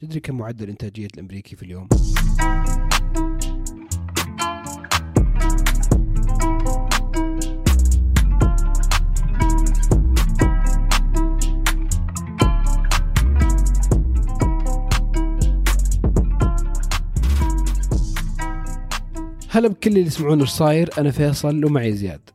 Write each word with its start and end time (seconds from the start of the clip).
تدري 0.00 0.20
كم 0.20 0.38
معدل 0.38 0.68
إنتاجية 0.68 1.08
الأمريكي 1.14 1.56
في 1.56 1.62
اليوم؟ 1.62 1.88
هلا 19.48 19.68
بكل 19.68 19.90
اللي 19.90 20.00
يسمعون 20.00 20.40
إيش 20.40 20.50
صاير 20.50 20.90
أنا 20.98 21.10
فيصل 21.10 21.64
ومعي 21.64 21.92
زياد 21.92 22.30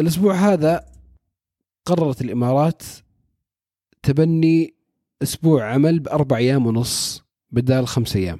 الأسبوع 0.00 0.34
هذا 0.34 0.86
قررت 1.84 2.20
الإمارات 2.20 2.82
تبني 4.02 4.81
أسبوع 5.22 5.72
عمل 5.72 5.98
بأربع 5.98 6.36
أيام 6.36 6.66
ونص 6.66 7.24
بدال 7.50 7.88
خمس 7.88 8.16
أيام. 8.16 8.38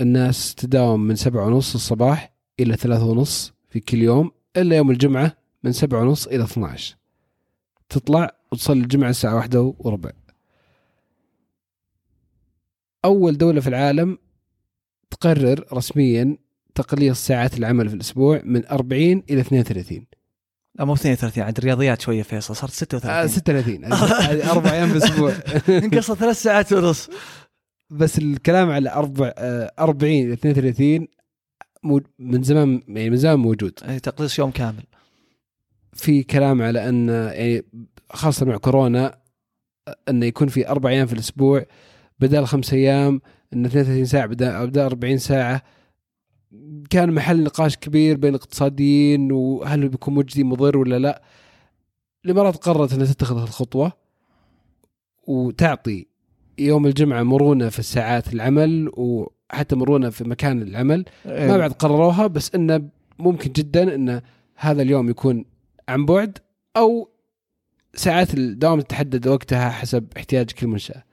الناس 0.00 0.54
تداوم 0.54 1.00
من 1.00 1.16
سبعة 1.16 1.46
ونص 1.46 1.74
الصباح 1.74 2.32
إلى 2.60 2.76
ثلاثة 2.76 3.04
ونص 3.04 3.52
في 3.68 3.80
كل 3.80 3.98
يوم 3.98 4.30
إلا 4.56 4.76
يوم 4.76 4.90
الجمعة 4.90 5.36
من 5.64 5.72
سبعة 5.72 6.00
ونص 6.02 6.26
إلى 6.26 6.44
12 6.44 6.96
تطلع 7.88 8.36
وتصلي 8.52 8.80
الجمعة 8.80 9.10
الساعة 9.10 9.34
واحدة 9.34 9.74
وربع. 9.78 10.10
أول 13.04 13.38
دولة 13.38 13.60
في 13.60 13.68
العالم 13.68 14.18
تقرر 15.10 15.64
رسميا 15.72 16.36
تقليص 16.74 17.26
ساعات 17.26 17.58
العمل 17.58 17.88
في 17.88 17.94
الأسبوع 17.94 18.42
من 18.44 18.66
40 18.66 19.22
إلى 19.30 19.40
32 19.40 19.98
لا 19.98 20.19
مو 20.78 20.94
32 20.94 21.44
عاد 21.44 21.58
الرياضيات 21.58 22.00
شوية 22.00 22.22
فيصل 22.22 22.56
صارت 22.56 22.72
36 22.72 23.10
آه 23.10 23.26
36 23.26 23.84
هذه 23.92 24.50
أربع 24.52 24.72
أيام 24.72 24.88
بالأسبوع 24.92 25.32
انقصت 25.68 26.12
ثلاث 26.22 26.42
ساعات 26.42 26.72
ونص. 26.72 27.10
بس 27.90 28.18
الكلام 28.18 28.70
على 28.70 28.90
أربع 28.92 29.32
آه 29.38 29.72
40 29.78 30.12
إلى 30.12 30.32
32 30.32 31.06
مو- 31.82 32.00
من 32.18 32.42
زمان 32.42 32.82
يعني 32.88 33.10
من 33.10 33.16
زمان 33.16 33.38
موجود. 33.38 33.72
أي 33.88 34.00
تقليص 34.00 34.38
يوم 34.38 34.50
كامل. 34.50 34.82
في 35.92 36.22
كلام 36.22 36.62
على 36.62 36.88
أن 36.88 37.08
يعني 37.08 37.64
خاصة 38.10 38.46
مع 38.46 38.56
كورونا 38.56 39.18
أنه 40.08 40.26
يكون 40.26 40.48
في 40.48 40.68
أربع 40.68 40.90
أيام 40.90 41.06
في 41.06 41.12
الأسبوع 41.12 41.64
بدل 42.18 42.44
خمس 42.46 42.72
أيام 42.72 43.20
أن 43.52 43.64
32 43.66 44.04
ساعة 44.04 44.26
بدل 44.26 44.66
بدل 44.66 44.80
40 44.80 45.18
ساعة 45.18 45.62
كان 46.90 47.12
محل 47.12 47.42
نقاش 47.42 47.76
كبير 47.76 48.16
بين 48.16 48.30
الاقتصاديين 48.30 49.32
وهل 49.32 49.88
بيكون 49.88 50.14
مجدي 50.14 50.44
مضر 50.44 50.78
ولا 50.78 50.98
لا. 50.98 51.22
الإمارات 52.24 52.56
قررت 52.56 52.92
أنها 52.92 53.06
تتخذ 53.06 53.42
الخطوة 53.42 53.92
وتعطي 55.26 56.06
يوم 56.58 56.86
الجمعة 56.86 57.22
مرونة 57.22 57.68
في 57.68 57.82
ساعات 57.82 58.32
العمل 58.34 58.90
وحتى 58.96 59.76
مرونة 59.76 60.10
في 60.10 60.24
مكان 60.24 60.62
العمل. 60.62 61.04
ما 61.26 61.56
بعد 61.58 61.72
قرروها 61.72 62.26
بس 62.26 62.54
انه 62.54 62.88
ممكن 63.18 63.52
جدا 63.52 63.94
إن 63.94 64.20
هذا 64.56 64.82
اليوم 64.82 65.10
يكون 65.10 65.44
عن 65.88 66.06
بعد 66.06 66.38
أو 66.76 67.10
ساعات 67.94 68.34
الدوام 68.34 68.80
تتحدد 68.80 69.26
وقتها 69.26 69.70
حسب 69.70 70.06
احتياج 70.16 70.50
كل 70.50 70.66
منشأة. 70.66 71.04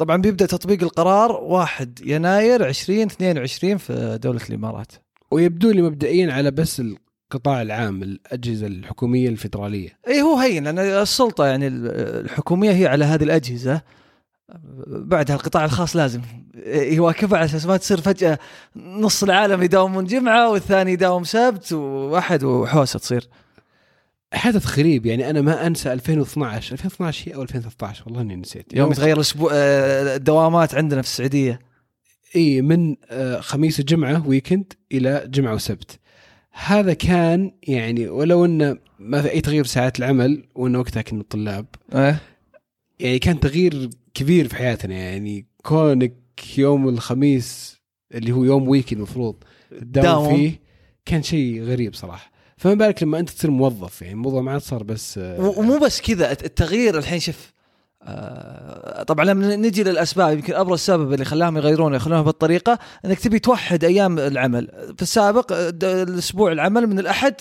طبعا 0.00 0.16
بيبدأ 0.16 0.46
تطبيق 0.46 0.82
القرار 0.82 1.32
1 1.32 2.00
يناير 2.04 2.66
2022 2.68 3.76
في 3.76 4.18
دولة 4.22 4.40
الإمارات. 4.50 4.92
ويبدو 5.30 5.70
لي 5.70 5.82
مبدئيا 5.82 6.32
على 6.32 6.50
بس 6.50 6.80
القطاع 6.80 7.62
العام 7.62 8.02
الأجهزة 8.02 8.66
الحكومية 8.66 9.28
الفدراليه. 9.28 9.98
اي 10.08 10.22
هو 10.22 10.36
هين 10.36 10.64
لأن 10.64 10.78
السلطة 10.78 11.46
يعني 11.46 11.66
الحكومية 11.66 12.70
هي 12.70 12.86
على 12.86 13.04
هذه 13.04 13.22
الأجهزة. 13.22 13.82
بعدها 14.86 15.36
القطاع 15.36 15.64
الخاص 15.64 15.96
لازم 15.96 16.20
يواكبها 16.66 17.38
على 17.38 17.44
أساس 17.44 17.66
ما 17.66 17.76
تصير 17.76 18.00
فجأة 18.00 18.38
نص 18.76 19.22
العالم 19.22 19.62
يداومون 19.62 20.04
جمعة 20.04 20.50
والثاني 20.50 20.92
يداوم 20.92 21.24
سبت 21.24 21.72
وأحد 21.72 22.44
وحوسة 22.44 22.98
تصير. 22.98 23.28
حدث 24.32 24.78
غريب 24.78 25.06
يعني 25.06 25.30
أنا 25.30 25.40
ما 25.40 25.66
أنسى 25.66 25.92
2012 25.92 26.72
2012 26.72 27.30
هي 27.30 27.34
أو 27.34 27.42
2013 27.42 28.04
والله 28.06 28.20
إني 28.20 28.36
نسيت. 28.36 28.74
يوم 28.74 28.92
يتغير 28.92 29.16
الأسبوع 29.16 29.50
آه، 29.54 30.16
الدوامات 30.16 30.74
عندنا 30.74 31.02
في 31.02 31.08
السعودية. 31.08 31.60
إي 32.36 32.62
من 32.62 32.96
آه، 33.10 33.40
خميس 33.40 33.80
وجمعة 33.80 34.28
weekend 34.28 34.72
إلى 34.92 35.24
جمعة 35.28 35.54
وسبت. 35.54 35.98
هذا 36.52 36.92
كان 36.92 37.52
يعني 37.62 38.08
ولو 38.08 38.44
انه 38.44 38.78
ما 38.98 39.22
في 39.22 39.30
أي 39.30 39.40
تغيير 39.40 39.64
في 39.64 39.70
ساعات 39.70 39.98
العمل 39.98 40.44
وانه 40.54 40.78
وقتها 40.78 41.02
كنا 41.02 41.22
طلاب. 41.30 41.66
إيه. 41.94 42.20
يعني 43.00 43.18
كان 43.18 43.40
تغيير 43.40 43.90
كبير 44.14 44.48
في 44.48 44.56
حياتنا. 44.56 44.94
يعني 44.94 45.46
كونك 45.62 46.58
يوم 46.58 46.88
الخميس 46.88 47.80
اللي 48.14 48.32
هو 48.32 48.44
يوم 48.44 48.68
weekend 48.68 48.98
المفروض 48.98 49.36
تداوم 49.70 50.04
داوم. 50.04 50.36
فيه 50.36 50.60
كان 51.04 51.22
شيء 51.22 51.62
غريب 51.62 51.94
صراحة. 51.94 52.29
فما 52.60 52.74
بالك 52.74 53.02
لما 53.02 53.18
أنت 53.18 53.30
تصير 53.30 53.50
موظف 53.50 54.02
يعني 54.02 54.14
الموضوع 54.14 54.42
ما 54.42 54.52
عاد 54.52 54.60
صار 54.60 54.82
بس 54.82 55.18
آه، 55.18 55.40
ومو 55.58 55.78
بس 55.78 56.00
كذا 56.00 56.32
الت- 56.32 56.44
التغيير 56.44 56.98
الحين 56.98 57.20
شوف 57.20 57.52
آه، 58.02 59.02
طبعا 59.02 59.24
لما 59.24 59.56
نجي 59.56 59.82
للأسباب 59.82 60.32
يمكن 60.32 60.54
أبرز 60.54 60.78
سبب 60.80 61.12
اللي 61.12 61.24
خلاهم 61.24 61.56
يغيرون 61.56 61.94
يخلونها 61.94 62.22
بالطريقة 62.22 62.78
إنك 63.04 63.18
تبي 63.18 63.38
توحد 63.38 63.84
أيام 63.84 64.18
العمل. 64.18 64.68
في 64.96 65.02
السابق 65.02 65.52
آه، 65.52 65.72
الأسبوع 65.82 66.52
العمل 66.52 66.86
من 66.86 66.98
الأحد 66.98 67.34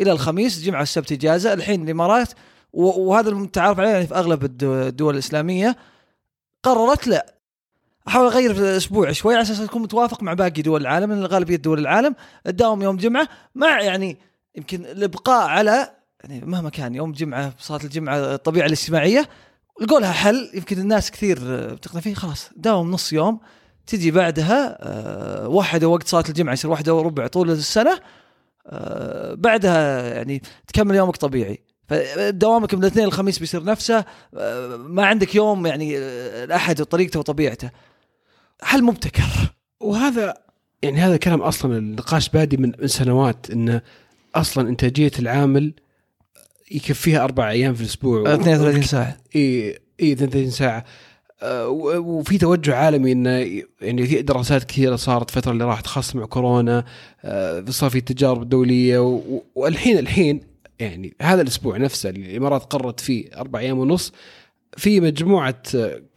إلى 0.00 0.12
الخميس 0.12 0.62
جمعة 0.62 0.82
السبت 0.82 1.12
إجازة 1.12 1.52
الحين 1.52 1.84
الامارات 1.84 2.28
وهذا 2.72 3.28
المتعارف 3.28 3.80
عليه 3.80 3.90
يعني 3.90 4.06
في 4.06 4.14
أغلب 4.14 4.44
الدو- 4.44 4.86
الدول 4.88 5.14
الإسلامية. 5.14 5.76
قررت 6.62 7.06
لا 7.06 7.34
أحاول 8.08 8.26
أغير 8.26 8.54
في 8.54 8.60
الأسبوع 8.60 9.12
شوي 9.12 9.34
على 9.34 9.42
أساس 9.42 9.60
يكون 9.60 9.82
متوافق 9.82 10.22
مع 10.22 10.34
باقي 10.34 10.62
دول 10.62 10.80
العالم 10.80 11.12
لأن 11.12 11.26
غالبيه 11.26 11.56
دول 11.56 11.78
العالم. 11.78 12.14
تداوم 12.44 12.82
يوم 12.82 12.96
جمعة 12.96 13.28
مع 13.54 13.80
يعني 13.82 14.18
يمكن 14.56 14.84
الإبقاء 14.84 15.48
على 15.48 15.90
يعني 16.24 16.46
مهما 16.46 16.70
كان 16.70 16.94
يوم 16.94 17.12
جمعة 17.12 17.54
صلاة 17.58 17.80
الجمعة 17.84 18.16
الطبيعة 18.16 18.66
الاجتماعية 18.66 19.28
لقوا 19.80 20.00
لها 20.00 20.12
حل 20.12 20.50
يمكن 20.54 20.78
الناس 20.78 21.10
كثير 21.10 21.38
آه، 21.42 21.74
بتقنع 21.74 22.00
فيه 22.00 22.14
خلاص 22.14 22.50
داوم 22.56 22.90
نص 22.90 23.12
يوم 23.12 23.40
تجي 23.86 24.10
بعدها 24.10 24.78
آه، 24.80 25.48
واحدة 25.48 25.88
وقت 25.88 26.08
صلاة 26.08 26.24
الجمعة 26.28 26.52
يصير 26.52 26.70
واحدة 26.70 26.94
وربع 26.94 27.26
طول 27.26 27.50
السنة 27.50 27.98
آه، 28.66 29.34
بعدها 29.34 30.14
يعني 30.14 30.42
تكمل 30.66 30.94
يومك 30.94 31.16
طبيعي. 31.16 31.58
فدوامك 31.88 32.74
من 32.74 32.80
الاثنين 32.80 33.04
الخميس 33.04 33.38
بيصير 33.38 33.64
نفسه 33.64 34.04
ما 34.76 35.06
عندك 35.06 35.34
يوم 35.34 35.66
يعني 35.66 35.98
الأحد 36.44 36.80
وطريقته 36.80 37.18
وطبيعته. 37.18 37.70
حل 38.62 38.84
مبتكر. 38.84 39.54
وهذا 39.80 40.34
يعني 40.82 41.00
هذا 41.00 41.16
كلام 41.16 41.42
أصلا 41.42 41.78
النقاش 41.78 42.28
بادي 42.28 42.56
من 42.56 42.86
سنوات 42.86 43.50
إنه 43.50 43.82
أصلا 44.40 44.68
انتاجيه 44.68 45.10
العامل 45.18 45.72
يكفيها 46.70 47.24
أربع 47.24 47.50
أيام 47.50 47.74
في 47.74 47.80
الأسبوع. 47.80 48.34
32 48.34 48.82
ساعة. 48.82 49.16
إي 49.36 49.78
إي 50.00 50.12
32 50.12 50.50
ساعة. 50.50 50.84
آه، 51.42 51.68
وفي 51.68 52.38
توجه 52.38 52.74
عالمي 52.76 53.12
إنه 53.12 53.30
يعني 53.80 54.06
في 54.06 54.22
دراسات 54.22 54.64
كثيرة 54.64 54.96
صارت 54.96 55.28
الفترة 55.28 55.52
اللي 55.52 55.64
راحت 55.64 55.86
خاصة 55.86 56.18
مع 56.18 56.26
كورونا. 56.26 56.84
آه، 57.24 57.64
صار 57.68 57.90
في 57.90 58.00
تجارب 58.00 58.48
دوليه 58.48 59.20
والحين 59.54 59.98
الحين 59.98 60.40
يعني 60.78 61.14
هذا 61.22 61.42
الأسبوع 61.42 61.76
نفسه 61.76 62.08
اللي 62.08 62.30
الإمارات 62.30 62.62
قررت 62.64 63.00
فيه 63.00 63.30
أربع 63.36 63.58
أيام 63.58 63.78
ونص 63.78 64.12
في 64.76 65.00
مجموعة 65.00 65.62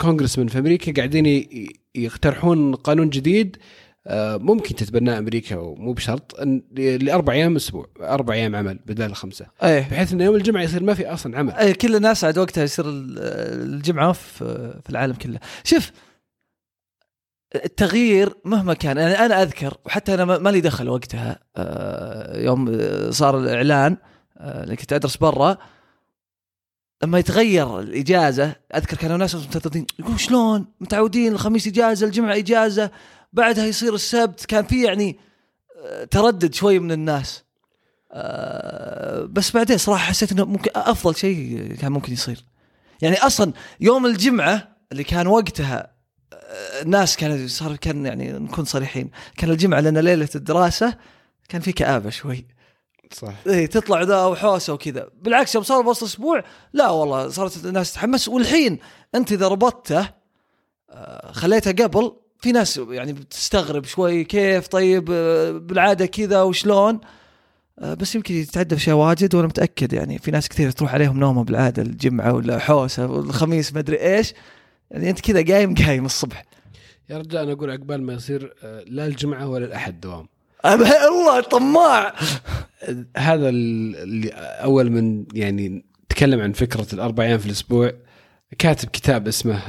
كونغرسمن 0.01 0.47
في 0.47 0.59
أمريكا 0.59 0.94
قاعدين 0.94 1.47
يقترحون 1.96 2.75
قانون 2.75 3.09
جديد 3.09 3.57
آه، 3.57 3.59
ممكن 4.38 4.76
تتبناه 4.76 5.18
أمريكا 5.20 5.56
ومو 5.56 5.94
بشرط 5.94 6.36
إن- 6.42 6.62
لأربع 6.80 7.34
أيام 7.34 7.56
أسبوع 7.56 7.88
أربع 8.02 8.34
أيام 8.34 8.56
عمل 8.56 8.80
بدل 8.86 9.06
الخمسه 9.06 9.46
إيه. 9.64 9.80
بحيث 9.92 10.14
انه 10.14 10.24
يوم 10.24 10.36
الجمعة 10.36 10.62
يصير 10.62 10.84
ما 10.84 10.94
في 10.94 11.08
أصلا 11.14 11.38
عمل. 11.38 11.54
اي 11.54 11.74
كل 11.74 11.96
الناس 11.96 12.24
عاد 12.24 12.38
وقتها 12.38 12.64
يصير 12.64 12.86
ال- 12.90 13.20
الجمعة 13.74 14.12
في 14.12 14.74
في 14.84 14.90
العالم 14.90 15.14
كله. 15.14 15.40
شوف 15.64 15.92
التغيير 17.56 18.34
مهما 18.46 18.74
كان 18.74 18.98
أنا 18.98 19.25
أنا 19.25 19.42
أذكر 19.44 19.78
وحتى 19.86 20.13
أنا 20.13 20.25
ما 20.38 20.50
لي 20.50 20.62
دخل 20.62 20.90
وقتها 20.90 21.40
آه، 21.57 22.38
يوم 22.40 22.69
آه، 22.80 23.10
صار 23.10 23.40
الإعلان 23.40 23.98
آه، 24.38 24.63
اللي 24.63 24.75
كنت 24.75 24.94
أدرس 24.94 25.18
برا. 25.18 25.57
لما 27.04 27.19
يتغير 27.19 27.80
الإجازة 27.80 28.56
أذكر 28.75 28.98
كانوا 28.98 29.18
ناس 29.18 29.36
مترددين 29.36 29.86
يقولون 30.00 30.18
شلون؟ 30.18 30.66
متعودين 30.81 31.31
الخميس 31.31 31.68
إجازة 31.68 32.07
الجمعة 32.07 32.38
إجازة. 32.38 32.92
بعدها 33.34 33.66
يصير 33.66 33.96
السبت 33.96 34.46
كان 34.46 34.66
في 34.66 34.84
يعني 34.84 35.20
آه، 35.78 36.04
تردد 36.04 36.54
شوي 36.54 36.80
من 36.80 36.92
الناس. 36.92 37.44
آه، 38.12 39.26
بس 39.26 39.52
بعدين 39.52 39.78
صراحة 39.78 40.06
حسيت 40.06 40.31
إنه 40.31 40.46
ممكن 40.46 40.72
أفضل 40.76 41.16
شيء 41.16 41.76
كان 41.81 41.92
ممكن 41.92 42.14
يصير. 42.14 42.46
يعني 43.02 43.18
أصلا 43.18 43.54
يوم 43.80 44.06
الجمعة 44.06 44.76
اللي 44.92 45.04
كان 45.04 45.28
وقتها 45.28 45.92
آه، 46.34 46.81
الناس 46.81 47.18
كانوا 47.18 47.48
صار 47.48 47.76
كان 47.76 48.06
يعني 48.06 48.31
نكون 48.31 48.66
صريحين. 48.66 49.12
كان 49.38 49.50
الجمعة 49.50 49.80
لأن 49.80 49.98
ليلة 49.98 50.30
الدراسة 50.36 50.98
كان 51.50 51.62
في 51.62 51.72
كآبة 51.72 52.10
شوي. 52.10 52.48
صح. 53.14 53.34
إيه 53.48 53.66
تطلع 53.66 54.02
ذا 54.02 54.25
وحوسة 54.25 54.74
وكذا. 54.74 55.10
بالعكس 55.14 55.56
يوم 55.56 55.64
صار 55.64 55.82
بوسط 55.82 56.04
أسبوع 56.04 56.44
لا 56.74 56.90
والله 56.90 57.30
صارت 57.30 57.66
الناس 57.66 57.92
تتحمس. 57.92 58.28
والحين 58.28 58.80
أنت 59.16 59.32
إذا 59.32 59.48
ربطته 59.48 60.10
خليتها 61.32 61.72
قبل 61.72 62.19
في 62.41 62.51
ناس 62.51 62.81
يعني 62.89 63.13
بتستغرب 63.13 63.86
شوي 63.86 64.24
كيف 64.24 64.68
طيب 64.68 65.09
آه، 65.12 65.51
بالعادة 65.51 66.06
كذا 66.06 66.41
وشلون؟ 66.41 67.00
آه، 67.80 67.94
بس 67.94 68.15
يمكن 68.15 68.36
يتعدى 68.36 68.75
في 68.75 68.81
شيء 68.81 68.94
واجد 68.94 69.36
وأنا 69.36 69.47
متأكد 69.47 69.94
يعني 69.94 70.18
في 70.19 70.31
ناس 70.31 70.50
كثير 70.50 70.71
تروح 70.71 70.94
عليهم 70.94 71.19
نومة 71.19 71.44
بالعادة 71.44 71.81
الجمعة 71.83 72.33
ولا 72.33 72.59
حوسة 72.59 73.07
والخميس 73.07 73.74
ما 73.74 73.80
أدري 73.80 73.97
إيش. 74.01 74.33
يعني 74.91 75.09
أنت 75.09 75.19
كذا 75.21 75.53
قايم 75.56 75.75
قايم 75.75 76.06
الصبح. 76.06 76.45
يا 77.09 77.18
رجال 77.18 77.41
أنا 77.44 77.51
أقول 77.51 77.71
عقبال 77.71 78.03
ما 78.03 78.13
يصير 78.13 78.53
آه، 78.63 78.83
لا 78.88 79.06
الجمعة 79.06 79.47
ولا 79.47 79.65
الأحد 79.65 80.01
دوام. 80.01 80.27
الله 80.65 81.41
طماع. 81.41 82.15
هذا 83.18 83.50
ال- 83.50 83.95
اللي 83.95 84.30
أول 84.63 84.89
من 84.91 85.25
يعني 85.33 85.86
تكلم 86.09 86.41
عن 86.41 86.51
فكرة 86.53 86.88
الأربع 86.94 87.24
أيام 87.24 87.38
في 87.39 87.45
الأسبوع 87.45 87.91
كاتب 88.59 88.89
كتاب 88.89 89.27
اسمه 89.27 89.59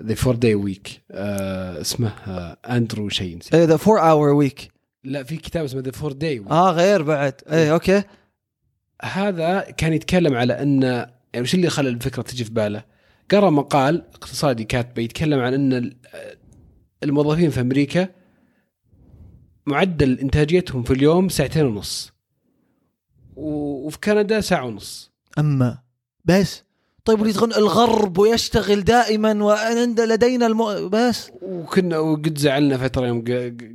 The 0.00 0.14
Four 0.14 0.34
Day 0.34 0.54
Week 0.54 1.02
اسمه 1.10 2.08
اندرو 2.70 3.08
شيء 3.08 3.36
نسيت. 3.38 3.54
إيه 3.54 3.64
The 3.64 3.78
4 3.88 4.10
Hour 4.10 4.28
Week 4.28 4.72
لا 5.04 5.22
في 5.22 5.36
كتاب 5.36 5.64
اسمه 5.64 5.80
The 5.80 5.90
Four 5.90 6.12
Day 6.12 6.44
آه 6.50 6.70
غير 6.70 7.02
بعد. 7.02 7.34
إيه 7.48 7.72
أوكي. 7.72 8.02
هذا 9.02 9.60
كان 9.60 9.92
يتكلم 9.92 10.34
على 10.34 10.62
إن 10.62 10.82
يعني 10.82 11.40
وش 11.40 11.54
اللي 11.54 11.70
خلى 11.70 11.88
الفكرة 11.88 12.22
تجي 12.22 12.44
في 12.44 12.50
باله؟ 12.52 12.84
قرأ 13.30 13.50
مقال 13.50 14.02
اقتصادي 14.14 14.64
كاتبه 14.64 15.02
يتكلم 15.02 15.40
عن 15.40 15.54
إن 15.54 15.72
ال- 15.72 15.96
الموظفين 17.02 17.50
في 17.50 17.60
أمريكا 17.60 18.08
معدل 19.66 20.18
إنتاجيتهم 20.18 20.82
في 20.82 20.92
اليوم 20.92 21.28
ساعتين 21.28 21.64
ونص. 21.66 22.12
وفي 23.36 23.98
كندا 24.00 24.40
ساعة 24.40 24.64
ونص. 24.64 25.12
أما 25.38 25.78
بس. 26.24 26.62
طيب 27.06 27.18
واللي 27.18 27.30
يتغن 27.30 27.52
الغرب 27.52 28.18
ويشتغل 28.18 28.84
دائما 28.84 29.44
وعند 29.44 30.00
لدينا 30.00 30.46
المو... 30.46 30.88
بس. 30.88 31.30
وكنا 31.42 31.98
وقد 31.98 32.38
زعلنا 32.38 32.78
فترة 32.78 33.06
يوم 33.06 33.24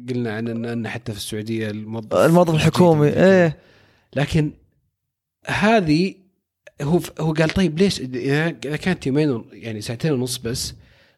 قلنا 0.10 0.33
عن 0.33 0.66
ان 0.66 0.88
حتى 0.88 1.12
في 1.12 1.18
السعودية 1.18 1.69
الموظف 1.69 2.13
الموظف 2.13 2.56
الحكومي 2.56 3.07
إيه. 3.07 3.57
لكن 4.16 4.51
هذه 5.45 6.16
هو 6.81 7.00
هو 7.19 7.33
قال 7.33 7.50
طيب 7.50 7.80
ليش؟ 7.80 8.00
اذا 8.00 8.48
إذا 8.48 8.75
كانت 8.75 9.07
يومين 9.07 9.45
يعني 9.51 9.81
ساعتين 9.81 10.12
ونص 10.12 10.38
بس 10.38 10.74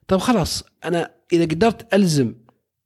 طيب 0.07 0.19
خلاص 0.19 0.63
أنا 0.85 1.11
إذا 1.33 1.43
قدرت 1.45 1.93
ألزم 1.93 2.35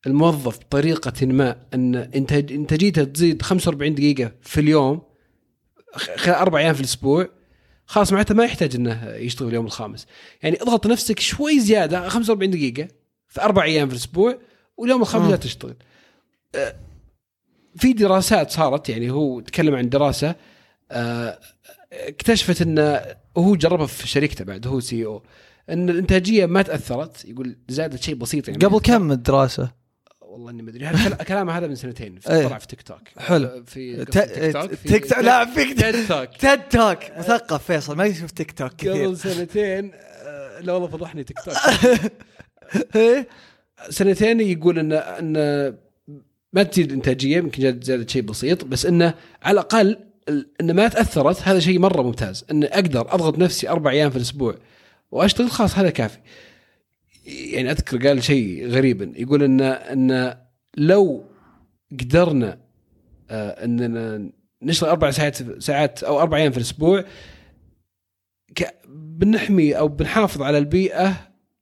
الموظف 0.08 0.60
بطريقة 0.60 1.26
ما 1.26 1.56
إن 1.74 1.96
انتاج 1.96 2.54
إنتاجيته 2.54 3.04
تزيد 3.04 3.42
45 3.42 3.96
دقيقة 3.96 4.32
في 4.42 4.60
اليوم 4.60 5.02
خلال 5.96 6.36
أربع 6.36 6.60
أيام 6.60 6.74
في 6.74 6.80
الأسبوع 6.80 7.37
خلاص 7.88 8.12
معناته 8.12 8.36
ما 8.36 8.44
يحتاج 8.44 8.76
إنه 8.76 9.10
يشتغل 9.16 9.48
اليوم 9.48 9.66
الخامس 9.66 10.08
يعني 10.44 10.62
اضغط 10.62 10.88
نفسك 10.88 11.20
شوي 11.20 11.60
زيادة 11.60 12.10
45 12.10 12.52
دقيقة 12.52 12.88
في 13.28 13.42
أربع 13.42 13.64
أيام 13.64 13.88
في 13.88 13.94
الأسبوع 13.94 14.38
واليوم 14.78 15.02
الخامس. 15.02 15.32
لا 15.32 15.36
تشتغل 15.36 15.76
أه، 16.56 16.76
في 17.76 17.94
دراسات 17.94 18.52
صارت 18.52 18.90
يعني 18.90 19.12
هو 19.12 19.40
تكلم 19.40 19.76
عن 19.76 19.90
دراسة 19.90 20.36
آه، 20.92 21.40
اكتشفت 21.94 22.62
إنه 22.62 23.02
وهو 23.36 23.56
جربها 23.56 23.86
في 23.86 24.08
شركته 24.08 24.46
بعد 24.46 24.68
هو 24.68 24.80
CEO 24.80 25.24
إن 25.70 25.90
الإنتاجية 25.90 26.46
ما 26.46 26.62
تأثرت 26.62 27.26
يقول 27.26 27.56
زادت 27.68 28.02
شيء 28.04 28.16
بسيط 28.16 28.48
يعني 28.48 28.66
قبل 28.66 28.80
كم 28.80 29.12
الدراسة؟ 29.12 29.72
والله 30.38 30.52
إني 30.52 30.62
ما 30.62 30.70
أدري. 30.70 30.86
هذا 30.86 31.10
كلا- 31.10 31.24
كلام 31.34 31.50
هذا 31.50 31.68
من 31.68 31.76
سنتين. 31.76 32.20
في 32.20 32.34
إيه. 32.34 32.48
طلع 32.48 32.58
في 32.58 32.68
تيك 32.68 32.82
توك 32.82 33.00
حلو. 33.18 33.64
في 33.66 34.06
ت- 34.06 34.18
قصة 34.18 34.26
تيك 34.26 34.54
توك 34.54 34.74
في- 34.74 34.88
تيك 34.90 35.06
توك 35.10 35.20
لا 35.20 35.46
فيك 35.46 35.80
تيك 35.82 36.08
توك 36.08 36.30
TED 36.40 36.60
Talk. 36.70 36.98
مثقف 37.18 37.64
فيصل 37.64 37.96
ما 37.98 38.06
يشوف 38.06 38.32
تيك 38.32 38.52
توك 38.52 38.74
كثير. 38.74 39.06
قبل 39.06 39.18
سنتين 39.18 39.92
آه، 39.94 40.60
لا 40.62 40.74
والله 40.74 40.88
فضحني 40.88 41.24
تيك 41.24 41.38
توك 41.46 41.54
إيه؟ 42.96 43.28
سنتين 43.90 44.40
يقول 44.42 44.80
ان 44.80 44.92
إن 44.94 45.34
ما 46.54 46.64
تزيد 46.64 46.88
الانتاجيه 46.88 47.38
يمكن 47.38 47.62
زاد- 47.64 47.84
زادت 47.84 48.10
شيء 48.10 48.22
بسيط 48.22 48.66
بس 48.66 48.86
إنه 48.86 49.14
على 49.44 49.54
الأقل 49.54 49.98
ال- 50.30 50.48
انه 50.62 50.74
ما 50.74 50.88
تأثرت 50.88 51.42
هذا 51.42 51.60
شيء 51.60 51.80
مرة 51.80 52.02
ممتاز. 52.02 52.46
إن 52.52 52.64
أقدر 52.64 53.02
أضغط 53.02 53.38
نفسي 53.38 53.70
أربع 53.70 53.92
أيام 53.92 54.10
في 54.10 54.16
الأسبوع 54.16 54.56
وأشتغل 55.12 55.52
خلاص 55.52 55.78
هذا 55.78 55.90
كافي. 55.90 56.18
يعني 57.28 57.72
أذكر 57.72 58.08
قال 58.08 58.24
شيء 58.24 58.68
غريبا 58.68 59.12
يقول 59.16 59.44
ان 59.44 59.62
إن 59.62 60.38
لو 60.78 61.24
قدرنا 62.00 62.60
آه، 63.30 63.66
إننا 63.66 64.30
نشتغل 64.64 64.90
أربع 64.90 65.12
ساعات 65.12 65.62
ساعات 65.64 66.04
أو 66.04 66.20
أربع 66.20 66.38
أيام 66.38 66.52
في 66.52 66.58
الأسبوع 66.58 67.04
بنحمي 68.90 69.74
أو 69.78 69.88
بنحافظ 69.88 70.42
على 70.42 70.58
البيئة 70.58 71.14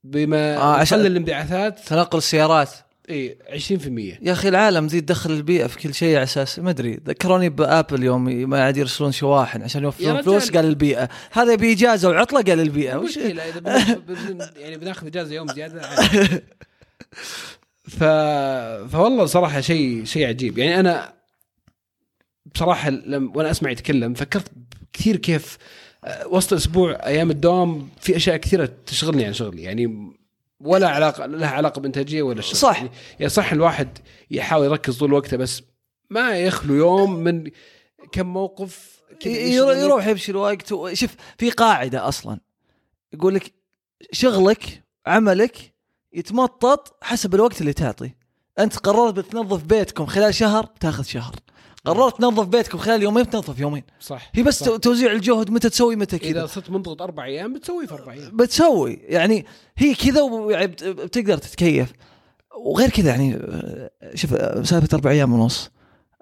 بما 0.04 0.56
آه، 0.56 0.74
عشان- 0.76 1.00
الانبعاثات. 1.06 1.78
تنقل 1.78 2.18
السيارات. 2.18 2.70
اي 3.10 3.38
20% 3.50 4.22
يا 4.22 4.32
أخي 4.32 4.48
العالم 4.48 4.88
زي 4.88 5.00
تدخل 5.00 5.30
البيئة 5.30 5.66
في 5.66 5.78
كل 5.78 5.94
شيء 5.94 6.14
على 6.14 6.22
أساس 6.22 6.58
ما 6.58 6.70
أدري. 6.70 7.00
ذكروني 7.06 7.48
بآبل 7.48 8.02
يوم 8.02 8.24
ما 8.24 8.62
عاد 8.64 8.76
يرسلون 8.76 9.12
شواحن 9.12 9.62
عشان 9.62 9.82
يوفرون. 9.82 10.22
فلوس 10.22 10.50
قال 10.50 10.64
البيئة. 10.64 11.08
هذا 11.32 11.52
يبي 11.52 11.72
إجازة 11.72 12.08
وعطلة؟ 12.08 12.42
قال 12.42 12.60
البيئة. 12.60 12.96
وش؟ 12.96 13.16
يعني 14.56 14.76
بناخذ 14.76 15.06
إجازة 15.06 15.34
يوم 15.34 15.48
زيادة. 15.48 15.82
ف 17.98 18.04
فوالله 18.92 19.26
صراحة 19.26 19.60
شيء 19.60 20.04
شيء 20.04 20.28
عجيب. 20.28 20.58
يعني 20.58 20.80
أنا 20.80 21.12
بصراحة 22.54 22.90
لما 22.90 23.32
وأنا 23.36 23.50
أسمع 23.50 23.70
يتكلم 23.70 24.14
فكرت 24.14 24.50
كثير 24.92 25.16
كيف 25.16 25.58
آه، 26.04 26.26
وسط 26.26 26.52
الأسبوع 26.52 27.06
أيام 27.06 27.30
الدوام 27.30 27.88
في 28.00 28.16
أشياء 28.16 28.36
كثيرة 28.36 28.70
تشغلني 28.86 29.24
عن 29.24 29.32
شغلي. 29.32 29.62
يعني 29.62 30.16
ولا 30.60 30.88
علاقه 30.88 31.26
لها 31.26 31.48
علاقة 31.48 31.80
بإنتاجية 31.80 32.22
ولا 32.22 32.40
شيء 32.42 32.54
صح. 32.54 32.82
يعني 33.18 33.28
صح 33.28 33.52
الواحد 33.52 33.98
يحاول 34.30 34.66
يركز 34.66 34.98
طول 34.98 35.12
وقته 35.12 35.36
بس 35.36 35.62
ما 36.10 36.38
يخلو 36.38 36.74
يوم 36.74 37.14
من 37.14 37.50
كم 38.12 38.26
موقف. 38.26 38.96
يروح 39.84 40.06
يمشي 40.06 40.32
الوقت 40.32 40.72
و- 40.72 40.94
شوف 40.94 41.14
في 41.38 41.50
قاعدة 41.50 42.08
أصلا 42.08 42.40
يقول 43.12 43.34
لك 43.34 43.54
شغلك 44.12 44.82
عملك 45.06 45.74
يتمطط 46.12 47.04
حسب 47.04 47.34
الوقت 47.34 47.60
اللي 47.60 47.72
تعطي 47.72 48.10
أنت 48.58 48.76
قررت 48.76 49.14
بتنظف 49.14 49.62
بيتكم 49.64 50.06
خلال 50.06 50.34
شهر 50.34 50.64
تاخذ 50.80 51.02
شهر 51.04 51.34
قررت 51.86 52.18
تنظف 52.18 52.46
بيتكم 52.46 52.78
خلال 52.78 53.02
يومين 53.02 53.24
بتنظف 53.24 53.58
يومين. 53.60 53.82
صح 54.00 54.30
هي 54.34 54.42
بس 54.42 54.60
صح. 54.60 54.66
تو- 54.66 54.76
توزيع 54.76 55.12
الجهد 55.12 55.50
متى 55.50 55.68
تسوي 55.68 55.96
متى 55.96 56.18
كذا؟ 56.18 56.30
إذا 56.30 56.46
صرت 56.46 56.70
منضغط 56.70 57.02
أربع 57.02 57.24
أيام 57.24 57.52
بتسوي 57.52 57.86
في 57.86 57.94
أربع 57.94 58.12
أيام. 58.12 58.36
بتسوي. 58.36 58.92
يعني 58.92 59.46
هي 59.76 59.94
كذا 59.94 60.22
ويعني 60.22 60.66
بت- 60.66 60.84
بتقدر 60.84 61.38
تتكيف. 61.38 61.92
وغير 62.66 62.90
كذا 62.90 63.10
يعني 63.10 63.34
آه، 63.36 63.90
شوف 64.14 64.34
آه، 64.34 64.62
سالفة 64.62 64.94
أربع 64.94 65.10
أيام 65.10 65.32
ونص 65.32 65.70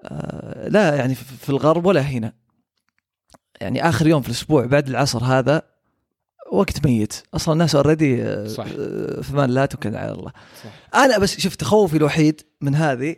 آه، 0.03 0.67
لا 0.69 0.95
يعني 0.95 1.15
في 1.15 1.49
الغرب 1.49 1.85
ولا 1.85 2.01
هنا. 2.01 2.33
يعني 3.61 3.89
آخر 3.89 4.07
يوم 4.07 4.21
في 4.21 4.27
الأسبوع 4.27 4.65
بعد 4.65 4.87
العصر 4.89 5.23
هذا 5.23 5.61
وقت 6.51 6.85
ميت. 6.85 7.13
أصلا 7.33 7.53
الناس 7.53 7.75
already 7.75 8.23
صح. 8.49 8.65
في 9.21 9.29
أمان 9.33 9.49
الله 9.49 9.65
توكل 9.65 9.95
على 9.95 10.11
الله. 10.11 10.31
صح. 10.63 10.97
أنا 10.99 11.17
بس 11.17 11.39
شوف 11.39 11.55
تخوفي 11.55 11.97
الوحيد 11.97 12.41
من 12.61 12.75
هذه 12.75 13.15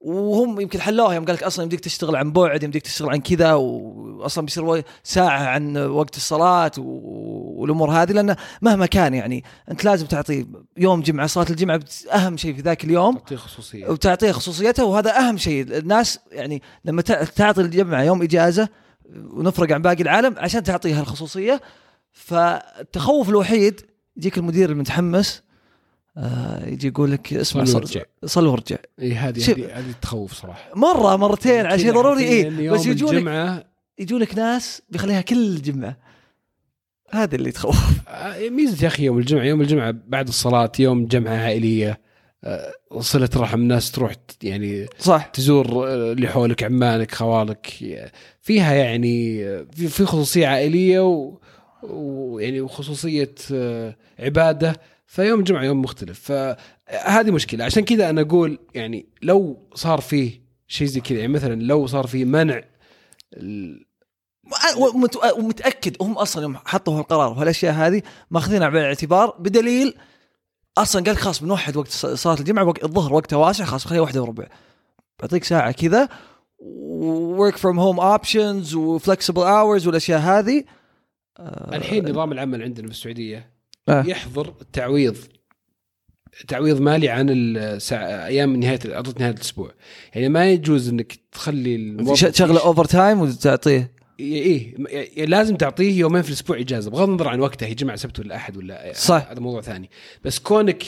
وهم 0.00 0.60
يمكن 0.60 0.80
حلوها 0.80 1.14
يوم 1.14 1.24
قال 1.24 1.34
لك 1.34 1.42
أصلا 1.42 1.62
يمديك 1.62 1.80
تشتغل 1.80 2.16
عن 2.16 2.32
بعد 2.32 2.62
يمديك 2.62 2.82
تشتغل 2.82 3.10
عن 3.10 3.20
كذا 3.20 3.52
واصلا 3.54 4.44
بيصير 4.44 4.84
ساعة 5.02 5.38
عن 5.46 5.76
وقت 5.76 6.16
الصلاة 6.16 6.70
والأمور 6.78 7.90
هذه 7.90 8.12
لأن 8.12 8.36
مهما 8.62 8.86
كان 8.86 9.14
يعني 9.14 9.44
أنت 9.70 9.84
لازم 9.84 10.06
تعطي 10.06 10.46
يوم 10.76 11.00
جمعة 11.02 11.26
صلاة 11.26 11.46
الجمعة 11.50 11.80
أهم 12.12 12.36
شيء 12.36 12.54
في 12.54 12.60
ذاك 12.60 12.84
اليوم 12.84 13.14
تعطيه 13.16 13.36
خصوصية. 13.36 13.88
وتعطيه 13.88 14.32
خصوصيته 14.32 14.84
وهذا 14.84 15.18
أهم 15.18 15.36
شيء. 15.36 15.78
الناس 15.78 16.18
يعني 16.32 16.62
لما 16.84 17.02
تع- 17.02 17.24
تعطي 17.24 17.60
الجمعة 17.60 18.02
يوم 18.02 18.22
إجازة 18.22 18.68
ونفرق 19.32 19.72
عن 19.72 19.82
باقي 19.82 20.02
العالم 20.02 20.34
عشان 20.38 20.62
تعطيها 20.62 21.00
الخصوصية 21.00 21.60
فالتخوف 22.12 23.28
الوحيد 23.28 23.80
يجيك 24.16 24.38
المدير 24.38 24.70
المتحمس 24.70 25.42
يجي 26.66 26.86
يقول 26.88 27.12
لك 27.12 27.32
اسمع 27.32 27.64
صل 27.64 27.74
وارجع. 27.74 28.02
صل 28.24 28.62
إي 29.02 29.14
هذه. 29.14 29.50
هذه 29.78 29.94
تخوف 30.02 30.32
صراحة. 30.32 30.70
مره 30.74 31.16
مرتين 31.16 31.70
شيء 31.70 31.76
كذا 31.76 31.92
ضروري. 31.92 32.40
يوم 32.40 32.74
بس 32.76 32.86
يجونك 32.86 33.66
يجونك 33.98 34.34
ناس 34.34 34.82
بيخليها 34.90 35.20
كل 35.20 35.62
جمعة. 35.62 35.96
هذا 37.10 37.34
اللي 37.36 37.50
تخوف. 37.52 38.08
آه، 38.08 38.48
ميزة 38.48 38.82
يا 38.82 38.86
أخي 38.88 39.04
يوم 39.04 39.18
الجمعة. 39.18 39.44
يوم 39.44 39.60
الجمعة 39.60 39.94
بعد 40.06 40.28
الصلاة 40.28 40.72
يوم 40.78 41.06
جمعة 41.06 41.36
عائلية 41.36 42.00
آه، 42.44 42.72
صلة 43.00 43.30
رحم 43.36 43.60
الناس 43.60 43.92
تروح 43.92 44.12
يعني 44.42 44.86
صح. 44.98 45.26
تزور 45.26 45.88
آه، 45.88 46.12
اللي 46.12 46.28
حولك 46.28 46.62
عمانك 46.62 47.14
خوالك. 47.14 47.66
فيها 48.40 48.74
يعني 48.74 49.44
آه، 49.46 49.66
في 49.72 49.88
عائلية 50.46 51.00
و- 51.00 51.38
ويعني 51.82 52.60
وخصوصيه 52.60 53.34
آه، 53.52 53.96
عبادة. 54.18 54.76
فيوم 55.16 55.38
الجمعة 55.40 55.62
يوم 55.64 55.82
مختلف. 55.82 56.20
فهذه 56.20 57.30
مشكلة. 57.30 57.64
عشان 57.64 57.84
كذا 57.84 58.10
أنا 58.10 58.20
أقول 58.20 58.58
يعني 58.74 59.06
لو 59.22 59.68
صار 59.74 60.00
فيه 60.00 60.42
شيء 60.68 60.86
زي 60.86 61.00
كذا 61.00 61.18
يعني 61.18 61.32
مثلا 61.32 61.62
لو 61.62 61.86
صار 61.86 62.06
في 62.06 62.24
منع 62.24 62.62
ال- 63.32 63.86
ومت- 64.78 65.32
ومتأكد 65.38 65.96
هم 66.00 66.12
أصلا 66.12 66.42
يوم 66.42 66.56
حطوا 66.56 67.00
القرار 67.00 67.32
وهالاشياء 67.32 67.74
هذه 67.74 68.02
ماخذينها 68.30 68.68
بعين 68.68 68.82
الاعتبار 68.82 69.36
بدليل 69.38 69.94
أصلا 70.78 71.04
قال 71.04 71.16
خلاص 71.16 71.42
بنوحد 71.42 71.76
وقت 71.76 71.88
صلاة 71.90 72.38
الجمعة 72.40 72.64
وقت 72.64 72.84
الظهر 72.84 73.12
وقتها 73.14 73.36
واسع 73.36 73.64
خلاص 73.64 73.86
خليها 73.86 74.00
واحدة 74.00 74.22
وربع. 74.22 74.46
بعطيك 75.20 75.44
ساعة 75.44 75.72
كذا 75.72 76.08
work 76.58 77.56
from 77.56 77.78
home 77.80 78.00
options 78.00 78.74
و 78.74 78.82
flexible 78.82 79.42
hours 79.42 79.86
والأشياء 79.86 80.20
هذه. 80.20 80.64
آه، 81.38 81.76
الحين 81.76 82.10
نظام 82.10 82.32
العمل 82.32 82.62
عندنا 82.62 82.86
في 82.86 82.92
السعودية 82.92 83.55
آه. 83.88 84.04
يحظر 84.06 84.54
التعويض 84.60 85.16
تعويض 86.48 86.80
مالي 86.80 87.08
عن 87.08 87.26
الساعة 87.30 88.26
أيام 88.26 88.56
نهاية 88.56 88.78
عطلة 88.86 89.14
نهاية 89.20 89.34
الأسبوع 89.34 89.70
يعني 90.14 90.28
ما 90.28 90.50
يجوز 90.50 90.88
إنك 90.88 91.18
تشغله 91.32 92.60
overtime 92.60 93.20
وتعطيه 93.20 93.96
إيه 94.20 94.76
لازم 95.24 95.56
تعطيه 95.56 95.98
يومين 95.98 96.22
في 96.22 96.28
الأسبوع 96.28 96.60
إجازة 96.60 96.90
بغض 96.90 97.08
النظر 97.08 97.28
عن 97.28 97.40
وقته 97.40 97.66
هي 97.66 97.74
جمعه 97.74 97.96
سبت 97.96 98.20
ولا 98.20 98.36
أحد 98.36 98.56
ولا 98.56 98.92
صح. 98.94 99.26
هذا 99.30 99.40
موضوع 99.40 99.60
ثاني 99.60 99.90
بس 100.24 100.38
كونك 100.38 100.84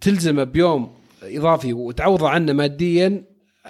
تلزمه 0.00 0.44
بيوم 0.44 0.94
إضافي 1.22 1.72
وتعوضه 1.72 2.28
عنه 2.28 2.52
ماديا 2.52 3.24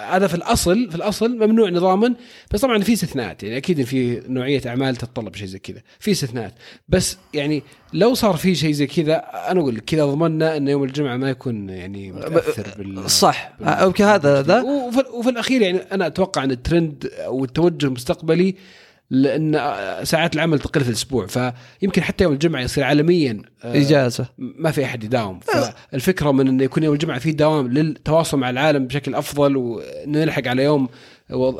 هذا 0.08 0.26
في 0.26 0.34
الأصل 0.34 0.90
في 0.90 0.96
الأصل 0.96 1.36
ممنوع 1.36 1.70
نظاما 1.70 2.14
بس 2.50 2.60
طبعا 2.60 2.78
في 2.78 2.92
استثناءات 2.92 3.42
يعني 3.42 3.56
أكيد 3.56 3.82
في 3.82 4.22
نوعية 4.28 4.62
أعمال 4.66 4.96
تتطلب 4.96 5.34
شيء 5.34 5.46
زي 5.46 5.58
كذا 5.58 5.82
في 5.98 6.10
استثناءات. 6.10 6.54
بس 6.88 7.16
يعني 7.34 7.62
لو 7.92 8.14
صار 8.14 8.36
في 8.36 8.54
شيء 8.54 8.72
زي 8.72 8.86
كذا 8.86 9.16
أنا 9.50 9.60
أقول 9.60 9.74
لك 9.74 9.84
كذا 9.84 10.04
ضمننا 10.04 10.56
إن 10.56 10.68
يوم 10.68 10.84
الجمعة 10.84 11.16
ما 11.16 11.30
يكون 11.30 11.68
يعني 11.68 12.12
متأثر 12.12 12.66
بال 12.78 13.10
صح. 13.10 13.52
أوكي 13.62 14.04
هذا 14.04 14.42
ذا 14.42 14.62
وفي, 14.62 15.04
وفي 15.12 15.30
الأخير 15.30 15.62
يعني 15.62 15.78
أنا 15.78 16.06
أتوقع 16.06 16.44
إن 16.44 16.50
الترند 16.50 17.10
أو 17.18 17.44
التوجه 17.44 17.86
المستقبلي 17.86 18.54
لأن 19.10 19.52
ساعات 20.04 20.34
العمل 20.34 20.58
تقل 20.58 20.80
في 20.80 20.88
الأسبوع 20.88 21.26
فيمكن 21.26 22.02
حتى 22.02 22.24
يوم 22.24 22.32
الجمعة 22.32 22.60
يصير 22.60 22.84
عالميا 22.84 23.42
آه، 23.64 23.76
إجازة. 23.76 24.26
ما 24.38 24.70
في 24.70 24.84
أحد 24.84 25.04
يداوم. 25.04 25.40
فالفكرة 25.40 26.30
من 26.30 26.48
إنه 26.48 26.64
يكون 26.64 26.82
يوم 26.82 26.94
الجمعة 26.94 27.18
في 27.18 27.32
دوام 27.32 27.68
للتواصل 27.68 28.38
مع 28.38 28.50
العالم 28.50 28.86
بشكل 28.86 29.14
أفضل 29.14 29.56
ونلحق 29.56 30.48
على 30.48 30.64
يوم 30.64 30.88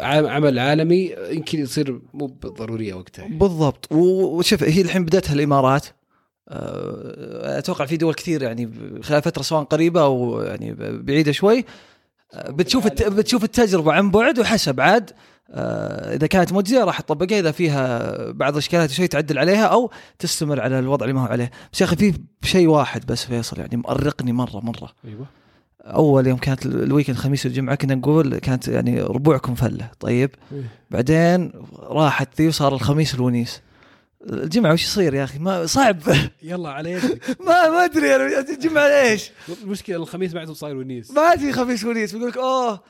عمل 0.02 0.58
عالمي 0.58 1.14
يمكن 1.30 1.60
يصير 1.60 2.00
مو 2.14 2.26
ضروريه 2.46 2.94
وقتها. 2.94 3.28
بالضبط. 3.28 3.92
وشوف 3.92 4.62
هي 4.64 4.80
الحين 4.80 5.04
بداتها 5.04 5.34
الامارات 5.34 5.86
آه، 6.48 7.58
أتوقع 7.58 7.86
في 7.86 7.96
دول 7.96 8.14
كثير 8.14 8.42
يعني 8.42 8.70
خلال 9.02 9.22
فترة 9.22 9.42
سواء 9.42 9.62
قريبة 9.62 10.02
أو 10.02 10.42
يعني 10.42 10.74
بعيدة 10.78 11.32
شوي 11.32 11.64
آه، 12.34 12.50
بتشوف. 12.50 12.86
بتشوف 12.86 13.44
التجربة 13.44 13.92
عن 13.92 14.10
بعد 14.10 14.38
وحسب 14.38 14.80
عاد 14.80 15.10
إذا 15.52 16.26
كانت 16.26 16.52
مجزية 16.52 16.84
راح 16.84 17.00
تطبقها 17.00 17.38
إذا 17.38 17.50
فيها 17.50 18.14
بعض 18.32 18.52
الإشكالات 18.52 18.90
شوي 18.90 19.08
تعدل 19.08 19.38
عليها 19.38 19.64
أو 19.66 19.90
تستمر 20.18 20.60
على 20.60 20.78
الوضع 20.78 21.04
اللي 21.04 21.14
ما 21.14 21.22
هو 21.22 21.26
عليه. 21.26 21.50
بس 21.72 21.80
يا 21.80 21.86
أخي 21.86 21.96
في 21.96 22.14
شيء 22.42 22.66
واحد 22.68 23.06
بس 23.06 23.24
فيصل 23.24 23.58
يعني 23.58 23.76
مؤرقني 23.76 24.32
مرة 24.32 24.60
مرة. 24.60 24.92
أيوه. 25.04 25.26
أول 25.84 26.26
يوم 26.26 26.38
كانت 26.38 26.66
ال- 26.66 26.82
ال 26.82 26.87
weekend 26.87 27.16
خميس 27.16 27.46
والجمعة 27.46 27.74
كنا 27.74 27.94
نقول 27.94 28.38
كانت 28.38 28.68
يعني 28.68 29.00
ربوعكم 29.02 29.54
فلة. 29.54 29.90
طيب. 30.00 30.30
بعدين 30.90 31.52
راحت 31.78 32.28
ذي 32.40 32.48
وصار 32.48 32.74
الخميس 32.74 33.14
الونيس. 33.14 33.60
الجمعة 34.32 34.72
وش 34.72 34.82
يصير 34.84 35.14
يا 35.14 35.24
أخي؟ 35.24 35.38
ما 35.38 35.66
صعب. 35.66 35.98
يلا 36.42 36.68
على 36.70 36.92
يدك. 36.92 37.40
ما 37.40 37.70
ما 37.70 37.84
أدري 37.84 38.16
أنا 38.16 38.40
الجمعة 38.40 38.88
ليش؟ 38.88 39.30
المشكلة 39.62 39.96
الخميس 39.96 40.32
بعده 40.32 40.54
صاير 40.54 40.76
ونيس. 40.76 41.10
ما 41.10 41.36
في 41.36 41.52
خميس 41.52 41.84
ونيس. 41.84 42.12
بيقول 42.12 42.28
لك 42.30 42.36
أوه 42.36 42.80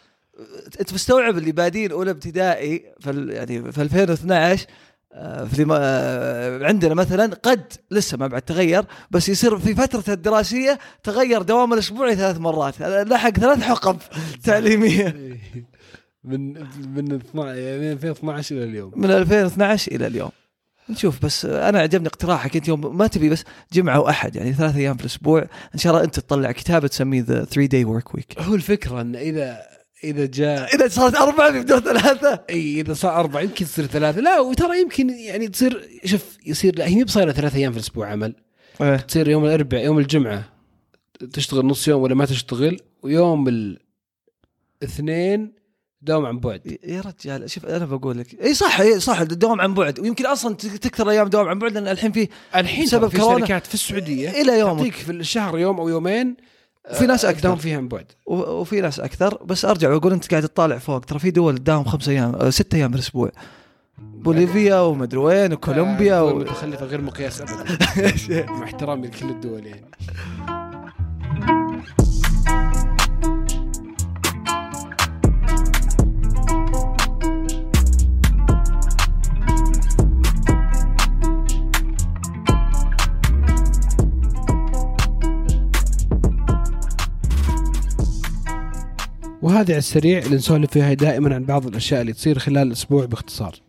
أنت 0.81 0.95
مستوعب 0.95 1.39
اللي 1.39 1.53
بادين 1.53 1.93
أولى 1.93 2.11
ابتدائي 2.11 2.85
في 3.01 3.27
يعني 3.31 3.73
في 3.73 3.83
2012 3.83 4.67
آه، 5.13 5.45
في 5.45 5.67
آه، 5.73 6.67
عندنا 6.67 6.95
مثلا 6.95 7.35
قد 7.43 7.73
لسه 7.91 8.17
ما 8.17 8.27
بعد 8.27 8.43
تغير 8.43 8.85
بس 9.11 9.29
يصير 9.29 9.59
في 9.59 9.75
فترة 9.75 10.15
الدراسية 10.15 10.79
تغير 11.03 11.43
دوام 11.43 11.73
الأسبوعي 11.73 12.17
ثلاث 12.17 12.39
مرات 12.39 12.81
لحق 12.81 13.31
ثلاث 13.31 13.63
حقب 13.63 13.97
تعليمية. 14.45 15.39
من 16.25 16.53
من 16.95 17.13
12 17.13 17.59
يعني 17.59 17.93
2012 17.93 18.57
إلى 18.57 18.65
اليوم. 18.65 18.93
من 18.97 19.11
2012 19.11 19.93
إلى 19.93 20.07
اليوم. 20.07 20.31
نشوف 20.91 21.25
بس 21.25 21.45
أنا 21.45 21.79
عجبني 21.79 22.09
اقتراحك 22.09 22.57
أنت 22.57 22.69
يوم 22.69 22.97
ما 22.97 23.07
تبي 23.07 23.29
بس 23.29 23.45
جمعة 23.73 24.01
وأحد 24.01 24.37
يعني 24.37 24.53
ثلاث 24.53 24.77
أيام 24.77 24.97
في 24.97 25.01
الأسبوع 25.01 25.47
إن 25.75 25.79
شاء 25.79 25.93
الله 25.93 26.05
أنت 26.05 26.21
تطلع 26.21 26.53
كتاب 26.53 26.87
تسميه 26.87 27.23
The 27.23 27.45
3 27.45 27.67
Day 27.67 27.85
Work 27.85 28.15
Week 28.15 28.39
هو 28.39 28.55
الفكرة 28.55 29.01
إن 29.01 29.17
إذا 29.17 29.70
إذا 30.05 30.27
جاء 30.27 30.75
إذا 30.75 30.89
صارت 30.89 31.15
أربعة 31.15 31.51
بيبدون 31.51 31.81
ثلاثة 31.81 32.45
إي 32.51 32.81
إذا 32.81 32.95
صار 32.95 33.21
أربعة 33.21 33.41
يمكن 33.41 33.65
تصير 33.65 33.87
ثلاثة. 33.87 34.21
لا 34.21 34.41
وترى 34.41 34.81
يمكن 34.81 35.11
يعني 35.11 35.49
تصير 35.49 35.89
شوف 36.05 36.39
يصير 36.47 36.79
لا 36.79 36.87
هي 36.87 36.95
مو 36.95 37.05
بصايرة 37.05 37.33
ثلاث 37.33 37.55
أيام 37.55 37.73
في 37.73 37.79
الأسبوع 37.79 38.11
عمل. 38.11 38.35
تصير 39.09 39.29
يوم 39.29 39.45
الاربعاء 39.45 39.85
يوم 39.85 39.99
الجمعة 39.99 40.45
تشتغل 41.33 41.67
نص 41.67 41.89
يوم 41.89 42.03
ولا 42.03 42.15
ما 42.15 42.25
تشتغل 42.25 42.81
ويوم 43.03 43.77
الاثنين 44.83 45.61
دوم 46.03 46.27
عن 46.27 46.41
بعد. 46.41 46.79
يا 46.85 47.01
رجال 47.01 47.51
شوف 47.51 47.67
أنا 47.67 47.85
بقول 47.85 48.19
لك. 48.19 48.43
إي 48.43 48.55
صح 48.55 48.81
إي 48.81 49.01
صح 49.01 49.21
الدوام 49.21 49.61
عن 49.61 49.75
بعد. 49.75 50.01
ويمكن 50.01 50.27
أصلا 50.27 50.55
تكثر 50.55 51.11
أيام 51.11 51.29
دوام 51.29 51.49
عن 51.49 51.59
بعد 51.59 51.73
لأن 51.73 51.89
الحين 51.89 52.13
في 52.13 52.29
الحين 52.57 52.85
بسبب 52.85 53.09
في 53.09 53.19
كورونا. 53.19 53.39
شركات 53.39 53.67
في 53.67 53.75
السعودية 53.75 54.31
إلى 54.31 54.59
يومك. 54.59 54.79
تعطيك 54.79 54.95
في 54.95 55.13
الشهر 55.13 55.59
يوم 55.59 55.81
أو 55.81 55.89
يومين 55.89 56.37
وفي 56.91 57.07
ناس 57.07 57.25
آه، 57.25 57.31
أكثر. 57.31 57.49
دوم 57.49 57.57
فيها 57.57 57.77
عن 57.77 57.89
بعد. 57.89 58.07
وفي 58.27 58.81
ناس 58.81 59.01
أكثر. 59.01 59.45
بس 59.45 59.65
أرجع 59.65 59.91
وأقول 59.93 60.13
أنت 60.13 60.31
قاعد 60.31 60.43
تطالع 60.43 60.79
فوق. 60.79 61.01
ترى 61.01 61.19
في 61.19 61.31
دول 61.31 61.59
تداوم 61.59 61.85
خمس 61.85 62.09
أيام 62.09 62.35
آه، 62.35 62.51
ست 62.51 62.75
أيام 62.75 62.91
في 62.91 62.97
الأسبوع. 62.97 63.31
بوليفيا 63.99 64.81
ومدري 64.81 65.19
وين 65.19 65.53
وكولومبيا 65.53 66.19
آه، 66.19 66.25
و... 66.25 66.39
متخلفه 66.39 66.87
غير 66.87 67.01
مقياس 67.01 67.41
ابدا. 67.41 67.65
مع 68.53 68.65
احترامي 68.65 69.07
لكل 69.07 69.31
الدول 69.31 69.67
يعني. 69.67 69.85
وهذه 89.43 89.71
على 89.71 89.79
السريع 89.79 90.19
اللي 90.19 90.37
نسولف 90.37 90.71
فيها 90.71 90.95
دائما 90.95 91.35
عن 91.35 91.45
بعض 91.45 91.67
الأشياء 91.67 92.01
اللي 92.01 92.13
تصير 92.13 92.39
خلال 92.39 92.67
الأسبوع 92.67 93.05
باختصار. 93.05 93.61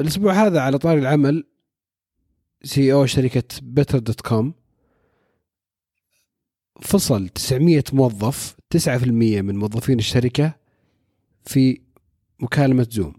الأسبوع 0.00 0.32
هذا 0.32 0.60
على 0.60 0.78
طاري 0.78 1.00
العمل 1.00 1.44
CEO 2.64 3.06
شركة 3.06 3.60
Better.com 3.62 4.54
فصل 6.80 7.28
900 7.28 7.84
موظف 7.92 8.56
9% 8.76 8.88
من 9.42 9.56
موظفين 9.56 9.98
الشركة 9.98 10.54
في 11.44 11.80
مكالمة 12.40 12.86
Zoom 12.90 13.14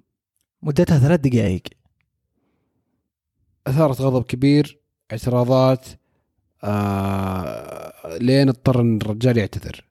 مدتها 0.62 1.00
ثلاث 1.00 1.20
دقائق. 1.20 1.64
أثارت 3.68 4.02
غضب 4.02 4.24
كبير 4.24 4.80
اعتراضات 5.12 5.88
آه 6.64 8.18
لين 8.18 8.50
اضطر 8.50 8.82
الرجال 8.82 9.38
يعتذر. 9.38 9.88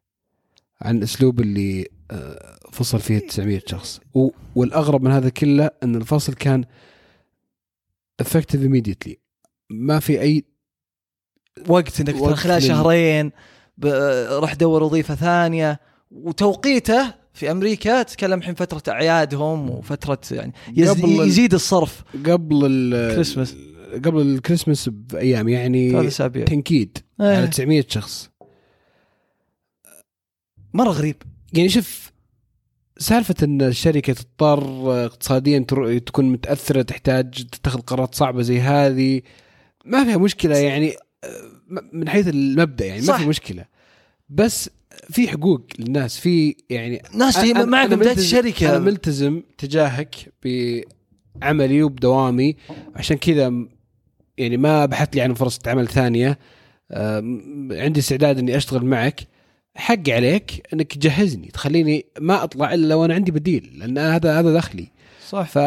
عن 0.82 0.96
الأسلوب 0.98 1.40
اللي 1.40 1.86
آه 2.10 2.58
فصل 2.72 3.00
فيه 3.00 3.18
900 3.18 3.60
شخص. 3.66 4.00
والأغرب 4.54 5.02
من 5.02 5.10
هذا 5.10 5.28
كله 5.28 5.70
أن 5.82 5.96
الفصل 5.96 6.34
كان 6.34 6.64
effective 8.22 8.58
immediately. 8.58 9.14
ما 9.70 10.00
في 10.00 10.20
أي 10.20 10.44
وقت 11.68 12.00
إنك 12.00 12.20
وقت 12.20 12.34
خلال 12.34 12.56
لل- 12.62 12.68
شهرين 12.68 13.32
ب... 13.78 13.86
روح 14.30 14.54
دور 14.54 14.82
وظيفة 14.82 15.14
ثانية. 15.14 15.80
وتوقيته 16.10 17.14
في 17.34 17.50
أمريكا 17.50 18.02
تتكلم 18.02 18.38
الحين 18.38 18.54
فترة 18.54 18.92
أعيادهم 18.92 19.70
وفترة 19.70 20.20
يعني 20.30 20.52
يز... 20.76 20.90
قبل 20.90 21.26
يزيد 21.28 21.54
الصرف. 21.54 22.02
قبل 22.26 22.66
ال 22.66 23.14
كريسماس. 23.14 23.56
قبل 24.04 24.20
الكريسماس 24.20 24.88
بأيام 24.88 25.48
يعني 25.48 25.90
ثلاث 25.90 26.06
أسابيع. 26.06 26.44
تنكيد 26.44 26.98
على 27.20 27.38
إيه. 27.40 27.46
900 27.46 27.84
شخص. 27.88 28.30
مرة 30.76 30.90
غريب. 30.90 31.16
يعني 31.52 31.68
شوف 31.68 32.12
سالفة 32.98 33.34
إن 33.42 33.62
الشركة 33.62 34.12
تضطر 34.12 34.60
اقتصاديا 35.04 35.58
تكون 36.06 36.24
متأثرة 36.32 36.82
تحتاج 36.82 37.30
تتخذ 37.52 37.80
قرارات 37.80 38.14
صعبة 38.14 38.42
زي 38.42 38.60
هذه 38.60 39.20
ما 39.84 40.04
فيها 40.04 40.16
مشكلة 40.16 40.56
يعني 40.56 40.94
من 41.92 42.08
حيث 42.08 42.28
المبدأ 42.28 42.86
يعني 42.86 43.00
ما. 43.06 43.18
في 43.18 43.26
مشكلة. 43.26 43.64
بس 44.28 44.70
في 45.10 45.28
حقوق 45.28 45.66
للناس 45.78 46.18
في 46.18 46.56
يعني 46.70 47.02
ناس 47.14 47.36
أنا- 47.38 47.56
معك 47.56 47.86
بداية 47.90 47.98
ملتزم- 48.14 48.18
الشركة. 48.18 48.70
أنا 48.70 48.78
ملتزم 48.78 49.42
تجاهك 49.58 50.14
بعملي 50.44 51.82
وبدوامي 51.82 52.56
عشان 52.94 53.16
كذا 53.16 53.66
يعني 54.38 54.56
ما 54.56 54.86
بحث 54.86 55.08
لي 55.14 55.20
عن 55.20 55.34
فرصة 55.34 55.60
عمل 55.66 55.88
ثانية. 55.88 56.38
أم، 56.92 57.68
عندي 57.72 58.00
استعداد 58.00 58.38
إني 58.38 58.56
أشتغل 58.56 58.84
معك. 58.84 59.20
حقي 59.76 60.12
عليك 60.12 60.66
انك 60.72 60.92
تجهزني 60.92 61.48
تخليني 61.48 62.06
ما 62.20 62.44
اطلع 62.44 62.74
إلا 62.74 62.94
وأنا 62.94 63.14
عندي 63.14 63.30
بديل 63.30 63.70
لأن 63.74 63.98
هذا 63.98 64.38
هذا 64.38 64.54
دخلي. 64.54 64.88
صح. 65.28 65.42
ف... 65.48 65.58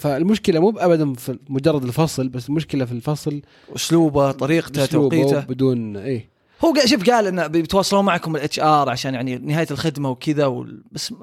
فالمشكلة 0.00 0.60
مو 0.60 0.70
ابدا 0.70 1.14
في 1.14 1.38
مجرد 1.48 1.84
الفصل 1.84 2.28
بس 2.28 2.48
المشكلة 2.48 2.84
في 2.84 2.92
الفصل. 2.92 3.42
أسلوبه 3.76 4.32
طريقته 4.32 4.86
توقيته. 4.86 5.40
بدون 5.40 5.96
إيه. 5.96 6.28
هو 6.64 6.74
شوف 6.84 7.10
قال 7.10 7.26
إنه 7.26 7.46
بيتواصلون 7.46 8.04
معكم 8.04 8.36
ال 8.36 8.60
HR 8.60 8.88
عشان 8.88 9.14
يعني 9.14 9.38
نهاية 9.38 9.66
الخدمة 9.70 10.10
وكذا 10.10 10.46
وال- 10.46 10.82
بس 10.92 11.14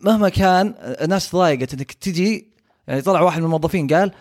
مهما 0.00 0.28
كان 0.28 0.74
الناس 0.78 1.30
تضايقت 1.30 1.74
إنك 1.74 1.92
تجي 1.92 2.48
يعني 2.88 3.02
طلع 3.02 3.20
واحد 3.20 3.38
من 3.38 3.44
الموظفين 3.44 3.86
قال 3.86 4.12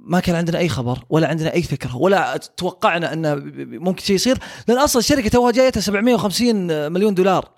ما 0.00 0.20
كان 0.20 0.36
عندنا 0.36 0.58
أي 0.58 0.68
خبر 0.68 0.98
ولا 1.10 1.28
عندنا 1.28 1.52
أي 1.52 1.62
فكرة 1.62 1.96
ولا 1.96 2.36
توقعنا 2.36 3.12
انه 3.12 3.34
ممكن 3.56 4.04
شيء 4.04 4.16
يصير. 4.16 4.38
لأن 4.68 4.78
أصلا 4.78 5.00
الشركة 5.00 5.28
توها 5.28 5.52
جايتها 5.52 5.80
750 5.80 6.92
مليون 6.92 7.14
دولار. 7.14 7.50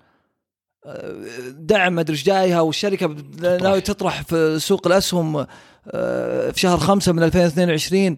دعم 1.49 1.93
ما 1.93 2.01
ادري 2.01 2.13
إيش 2.13 2.23
جايها 2.23 2.61
والشركة 2.61 3.15
ناوي 3.41 3.81
تطرح 3.81 4.21
في 4.21 4.59
سوق 4.59 4.87
الأسهم 4.87 5.45
آه، 5.87 6.51
في 6.51 6.59
شهر 6.59 6.77
خمسة 6.77 7.11
من 7.11 7.23
2022 7.23 8.17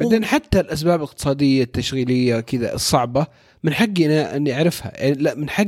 بعدين 0.00 0.24
حتى 0.24 0.60
الأسباب 0.60 0.98
الاقتصاديه 0.98 1.62
التشغيلية 1.62 2.40
كذا 2.40 2.74
الصعبة. 2.74 3.26
من 3.64 3.74
حقي 3.74 4.06
أنا 4.06 4.36
إني 4.36 4.54
أعرفها. 4.54 4.92
يعني 4.94 5.14
لا 5.14 5.34
من 5.34 5.50
حق 5.50 5.66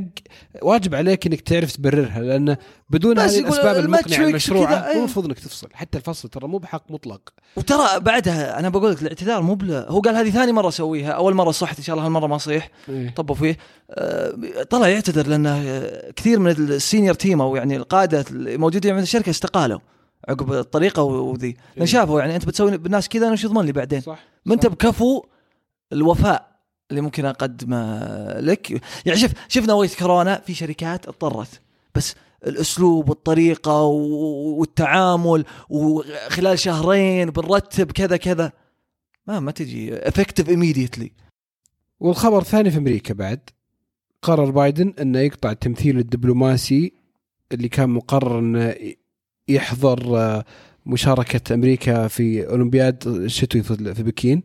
واجب 0.62 0.94
عليك 0.94 1.26
إنك 1.26 1.40
تعرف 1.40 1.72
تبررها 1.72 2.20
لأن 2.20 2.56
بدون 2.90 3.18
هذه 3.18 3.38
الأسباب 3.38 3.76
المقنعة 3.76 4.26
المشروعة 4.28 4.88
أيه. 4.88 4.94
مو 4.94 4.98
المفروض 4.98 5.24
إنك 5.24 5.38
تفصل. 5.38 5.68
حتى 5.72 5.98
الفصل 5.98 6.28
ترى 6.28 6.48
مو 6.48 6.58
بحق 6.58 6.90
مطلق. 6.90 7.20
وترى 7.56 8.00
بعدها 8.00 8.58
أنا 8.58 8.68
بقول 8.68 8.92
لك 8.92 9.02
الاعتذار 9.02 9.42
مو 9.42 9.54
بلا 9.54 9.90
هو 9.90 10.00
قال 10.00 10.16
هذه 10.16 10.30
ثاني 10.30 10.52
مرة 10.52 10.68
أسويها 10.68 11.10
أول 11.10 11.34
مرة 11.34 11.50
صحت 11.50 11.78
إن 11.78 11.84
شاء 11.84 11.96
الله 11.96 12.06
هالمرة 12.06 12.26
ما 12.26 12.38
صيح 12.38 12.70
إيه. 12.88 13.14
طبوا 13.14 13.34
فيه 13.34 13.56
طلع 14.70 14.88
يعتذر 14.88 15.26
لأنه 15.26 15.86
كثير 16.16 16.38
من 16.38 16.50
السينيور 16.50 17.14
تيم 17.14 17.40
أو 17.40 17.56
يعني 17.56 17.76
القادة 17.76 18.24
الموجودين 18.30 18.94
من 18.94 19.02
الشركة 19.02 19.30
استقالوا 19.30 19.78
عقب 20.28 20.52
الطريقة 20.52 21.02
وذي. 21.02 21.48
لأن 21.48 21.58
إيه. 21.78 21.84
شافوا 21.84 22.20
يعني 22.20 22.34
أنت 22.34 22.44
بتسوي 22.44 22.76
بالناس 22.76 23.08
كذا 23.08 23.24
أنا 23.24 23.32
وش 23.32 23.44
يضمن 23.44 23.64
لي 23.64 23.72
بعدين؟ 23.72 24.00
صح 24.00 24.18
ما 24.44 24.54
أنت 24.54 24.66
بكفو 24.66 25.22
الوفاء. 25.92 26.55
اللي 26.90 27.00
ممكن 27.00 27.24
أقدمه 27.24 28.00
لك. 28.40 28.70
يعني 29.06 29.18
شوف 29.18 29.30
شفنا 29.48 29.72
وقت 29.72 29.94
كورونا 29.98 30.42
في 30.46 30.54
شركات 30.54 31.08
اضطرت 31.08 31.60
بس 31.94 32.14
الأسلوب 32.46 33.08
والطريقة 33.08 33.82
والتعامل 33.82 35.44
وخلال 35.68 36.58
شهرين 36.58 37.30
بنرتب 37.30 37.92
كذا 37.92 38.16
كذا. 38.16 38.52
ما 39.26 39.40
ما 39.40 39.50
تجي 39.50 39.96
effective 39.96 40.48
immediately 40.48 41.12
والخبر 42.00 42.38
الثاني 42.38 42.70
في 42.70 42.78
أمريكا 42.78 43.14
بعد 43.14 43.40
قرر 44.22 44.50
بايدن 44.50 44.94
إنه 45.00 45.18
يقطع 45.18 45.50
التمثيل 45.50 45.98
الدبلوماسي 45.98 46.92
اللي 47.52 47.68
كان 47.68 47.90
مقرر 47.90 48.38
إنه 48.38 48.74
يحضر 49.48 50.18
آه، 50.18 50.44
مشاركة 50.86 51.54
أمريكا 51.54 52.08
في 52.08 52.48
أولمبياد 52.48 53.06
الشتوي 53.06 53.62
في 53.62 54.02
بكين. 54.02 54.42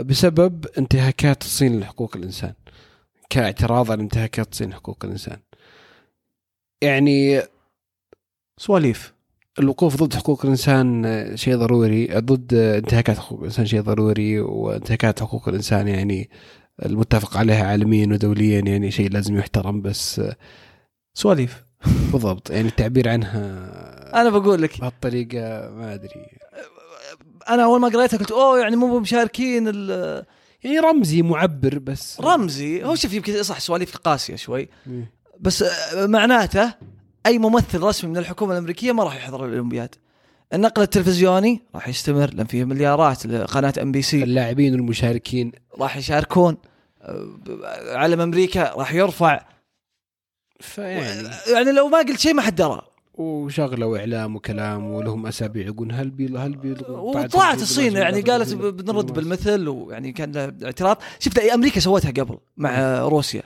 بسبب 0.00 0.66
انتهاكات 0.78 1.42
الصين 1.42 1.80
لحقوق 1.80 2.16
الإنسان 2.16 2.52
كاعتراض 3.30 3.90
على 3.90 4.02
انتهاكات 4.02 4.52
الصين 4.52 4.70
لحقوق 4.70 5.04
الإنسان. 5.04 5.38
يعني 6.82 7.42
سواليف. 8.58 9.14
الوقوف 9.58 9.96
ضد 10.02 10.14
حقوق 10.14 10.44
الإنسان 10.44 11.32
شيء 11.36 11.56
ضروري 11.56 12.06
ضد 12.06 12.54
انتهاكات 12.54 13.18
حقوق 13.18 13.38
الإنسان 13.38 13.66
شيء 13.66 13.80
ضروري 13.80 14.40
وانتهاكات 14.40 15.20
حقوق 15.20 15.48
الإنسان 15.48 15.88
يعني 15.88 16.30
المتفق 16.84 17.36
عليها 17.36 17.66
عالميا 17.66 18.06
ودوليا 18.06 18.60
يعني 18.60 18.90
شيء 18.90 19.10
لازم 19.10 19.38
يحترم 19.38 19.82
بس 19.82 20.20
سواليف. 21.14 21.64
بالضبط 22.12 22.50
يعني 22.50 22.68
التعبير 22.68 23.08
عنها 23.08 24.20
أنا 24.20 24.30
بقول 24.30 24.62
لك. 24.62 24.80
بهالطريقة 24.80 25.70
ما 25.70 25.94
أدري. 25.94 26.38
أنا 27.48 27.64
أول 27.64 27.80
ما 27.80 27.88
قريتها 27.88 28.16
قلت 28.18 28.30
أوه 28.32 28.58
يعني 28.60 28.76
مو 28.76 28.98
مشاركين 29.00 29.68
ال- 29.68 30.24
يعني 30.64 30.78
رمزي 30.78 31.22
معبر 31.22 31.78
بس. 31.78 32.20
رمزي؟ 32.20 32.84
هو 32.84 32.94
شوف 32.94 33.12
يمكن 33.12 33.42
صح 33.42 33.60
سواليف 33.60 33.96
قاسية 33.96 34.36
شوي. 34.36 34.68
إيه. 34.86 35.12
بس 35.40 35.62
آه، 35.62 36.06
معناته 36.06 36.74
أي 37.26 37.38
ممثل 37.38 37.80
رسمي 37.82 38.10
من 38.10 38.16
الحكومة 38.16 38.52
الأمريكية 38.52 38.92
ما 38.92 39.04
راح 39.04 39.16
يحضر 39.16 39.44
الأولمبياد. 39.46 39.94
النقل 40.54 40.82
التلفزيوني 40.82 41.62
راح 41.74 41.88
يستمر 41.88 42.34
لأن 42.34 42.46
فيه 42.46 42.64
مليارات 42.64 43.26
لقناة 43.26 43.72
NBC 43.82 44.22
اللاعبين 44.22 44.72
والمشاركين. 44.74 45.52
راح 45.80 45.96
يشاركون 45.96 46.56
آه، 47.02 47.28
علم 47.96 48.20
أمريكا 48.20 48.72
راح 48.74 48.94
يرفع. 48.94 49.44
فيعني. 50.60 51.28
يعني 51.52 51.72
لو 51.72 51.88
ما 51.88 51.98
قلت 51.98 52.18
شيء 52.20 52.34
ما 52.34 52.42
حد 52.42 52.54
درى. 52.54 52.82
وشغلة 53.14 53.86
وإعلام 53.86 54.36
وكلام 54.36 54.86
ولهم 54.86 55.26
أسابيع 55.26 55.66
يقول 55.66 55.92
هل 55.92 56.10
بي 56.10 56.26
هل 56.26 56.56
بعد 56.56 56.90
وطلعت 56.90 57.62
الصين 57.62 57.96
يعني 57.96 58.20
قالت؟ 58.20 58.54
بنرد 58.54 59.12
بالمثل 59.12 59.68
ويعني 59.68 60.12
كان 60.12 60.58
اعتراض 60.64 60.98
شفت 61.18 61.38
أمريكا 61.38 61.80
سوتها 61.80 62.10
قبل 62.10 62.38
مع 62.56 62.98
روسيا. 62.98 63.42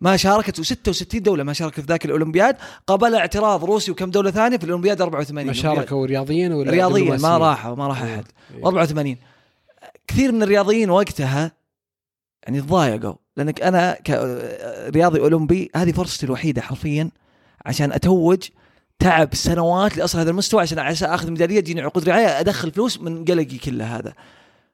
ما 0.00 0.16
شاركت 0.16 0.60
و66 0.60 1.16
دولة 1.18 1.44
ما 1.44 1.52
شاركت 1.52 1.80
في 1.80 1.86
ذاك 1.86 2.04
الأولمبياد 2.04 2.56
قابل 2.86 3.14
اعتراض 3.14 3.64
روسي 3.64 3.90
وكم 3.90 4.10
دولة 4.10 4.30
ثانية 4.30 4.56
في 4.56 4.64
الأولمبياد 4.64 5.00
84 5.00 5.46
ما 5.46 5.52
شاركوا 5.52 6.06
رياضيا 6.06 6.54
ولا 6.54 6.70
رياضيا 6.70 7.16
ما؟ 7.16 7.38
راحوا 7.38 7.74
ما 7.74 7.86
راح 7.86 8.02
أحد 8.02 8.24
إيه. 8.54 8.66
84 8.66 9.16
كثير 10.06 10.32
من 10.32 10.42
الرياضيين 10.42 10.90
وقتها 10.90 11.52
يعني 12.42 12.60
تضايقوا 12.60 13.14
لأنك 13.36 13.62
أنا 13.62 13.92
كرياضي 13.92 15.20
أولمبي 15.20 15.70
هذه 15.76 15.92
فرصتي 15.92 16.26
الوحيدة 16.26 16.62
حرفيا 16.62 17.10
عشان 17.66 17.92
أتوج 17.92 18.48
تعب 18.98 19.34
سنوات 19.34 19.96
لأصل 19.96 20.18
هذا 20.18 20.30
المستوى 20.30 20.62
عشان 20.62 20.78
عشان 20.78 21.10
أخذ 21.10 21.30
ميدالية 21.30 21.60
تجيني 21.60 21.80
عقود 21.80 22.08
رعاية 22.08 22.40
أدخل 22.40 22.70
فلوس 22.70 23.00
من 23.00 23.24
قلقي 23.24 23.58
كله 23.58 23.96
هذا. 23.96 24.12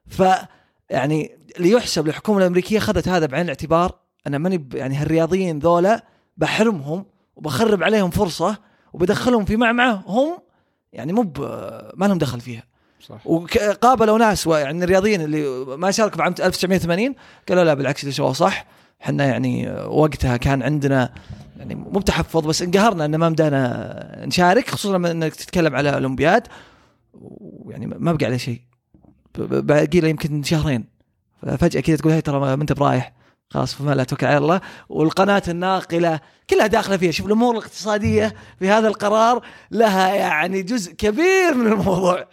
ف 0.07 0.23
يعني 0.89 1.37
ليحسب 1.59 2.07
للحكومه 2.07 2.37
الأمريكية 2.37 2.77
اخذت 2.77 3.07
هذا 3.07 3.25
بعين 3.25 3.43
الاعتبار. 3.43 3.99
أنا 4.27 4.37
ماني 4.37 4.67
يعني 4.73 4.95
هالرياضيين 4.95 5.59
ذولا 5.59 6.05
بحرمهم 6.37 7.05
وبخرب 7.35 7.83
عليهم 7.83 8.09
فرصة 8.09 8.57
وبدخلهم 8.93 9.45
في 9.45 9.57
معمعه 9.57 10.03
هم 10.07 10.37
يعني 10.93 11.13
مو 11.13 11.33
ما 11.93 12.05
لهم 12.05 12.17
دخل 12.17 12.41
فيها. 12.41 12.63
صح. 13.07 13.27
وقابلوا 13.27 14.17
ناس 14.17 14.47
يعني 14.47 14.83
الرياضيين 14.83 15.21
اللي 15.21 15.65
ما 15.77 15.91
شاركوا 15.91 16.17
بعام 16.17 16.35
1980 16.39 17.15
قالوا 17.49 17.63
لا 17.63 17.73
بالعكس 17.73 18.03
اللي 18.03 18.13
سواه 18.13 18.33
صح. 18.33 18.65
إحنا 19.01 19.25
يعني 19.25 19.71
وقتها 19.71 20.37
كان 20.37 20.63
عندنا 20.63 21.13
يعني 21.61 21.75
مو 21.75 21.99
بتحفظ 21.99 22.47
بس 22.47 22.61
انقهرنا 22.61 23.05
ان 23.05 23.15
ما 23.15 23.29
مدانا 23.29 24.25
نشارك 24.25 24.69
خصوصا 24.69 24.93
لما 24.93 25.11
إنك 25.11 25.35
تتكلم 25.35 25.75
على 25.75 25.93
اولمبياد 25.93 26.47
ويعني 27.13 27.85
ما 27.85 28.13
بقى 28.13 28.25
عليه 28.25 28.37
شيء. 28.37 28.61
باقي 29.37 29.99
له 29.99 30.07
يمكن 30.07 30.43
شهرين. 30.43 30.85
فجاه 31.57 31.81
كذا 31.81 31.95
تقول 31.95 32.13
هي 32.13 32.21
ترى 32.21 32.39
ما 32.39 32.53
أنت 32.53 32.73
برايح. 32.73 33.13
خلاص 33.49 33.75
فما 33.75 33.95
لا 33.95 34.03
توكل 34.03 34.25
على 34.25 34.37
الله. 34.37 34.61
والقناة 34.89 35.43
الناقلة 35.47 36.19
كلها 36.49 36.67
داخلة 36.67 36.97
فيها. 36.97 37.11
شوف 37.11 37.25
الأمور 37.25 37.57
الاقتصادية 37.57 38.35
في 38.59 38.69
هذا 38.69 38.87
القرار 38.87 39.45
لها 39.71 40.15
يعني 40.15 40.63
جزء 40.63 40.93
كبير 40.93 41.53
من 41.55 41.67
الموضوع. 41.71 42.27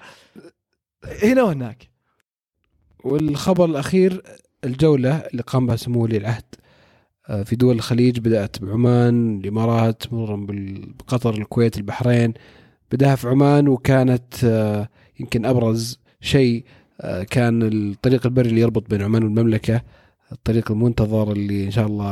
هنا 1.22 1.42
وهناك. 1.42 1.88
والخبر 3.04 3.64
الأخير 3.64 4.22
الجولة 4.64 5.16
اللي 5.16 5.42
قام 5.42 5.66
بها 5.66 5.76
سمو 5.76 6.02
ولي 6.02 6.16
العهد. 6.16 6.44
في 7.44 7.56
دول 7.56 7.74
الخليج 7.76 8.18
بدأت 8.18 8.62
بعمان 8.62 9.40
الإمارات 9.40 10.12
مرورا 10.12 10.36
بال- 10.36 10.92
بقطر 10.98 11.34
الكويت 11.34 11.76
البحرين. 11.76 12.34
بدأها 12.92 13.14
في 13.16 13.28
عمان 13.28 13.68
وكانت 13.68 14.44
آه، 14.44 14.88
يمكن 15.20 15.46
أبرز 15.46 15.98
شيء 16.20 16.64
آه، 17.00 17.22
كان 17.22 17.62
الطريق 17.62 18.26
البري 18.26 18.48
اللي 18.48 18.60
يربط 18.60 18.90
بين 18.90 19.02
عمان 19.02 19.22
والمملكة 19.24 19.82
الطريق 20.32 20.70
المنتظر 20.70 21.32
اللي 21.32 21.64
إن 21.64 21.70
شاء 21.70 21.86
الله 21.86 22.08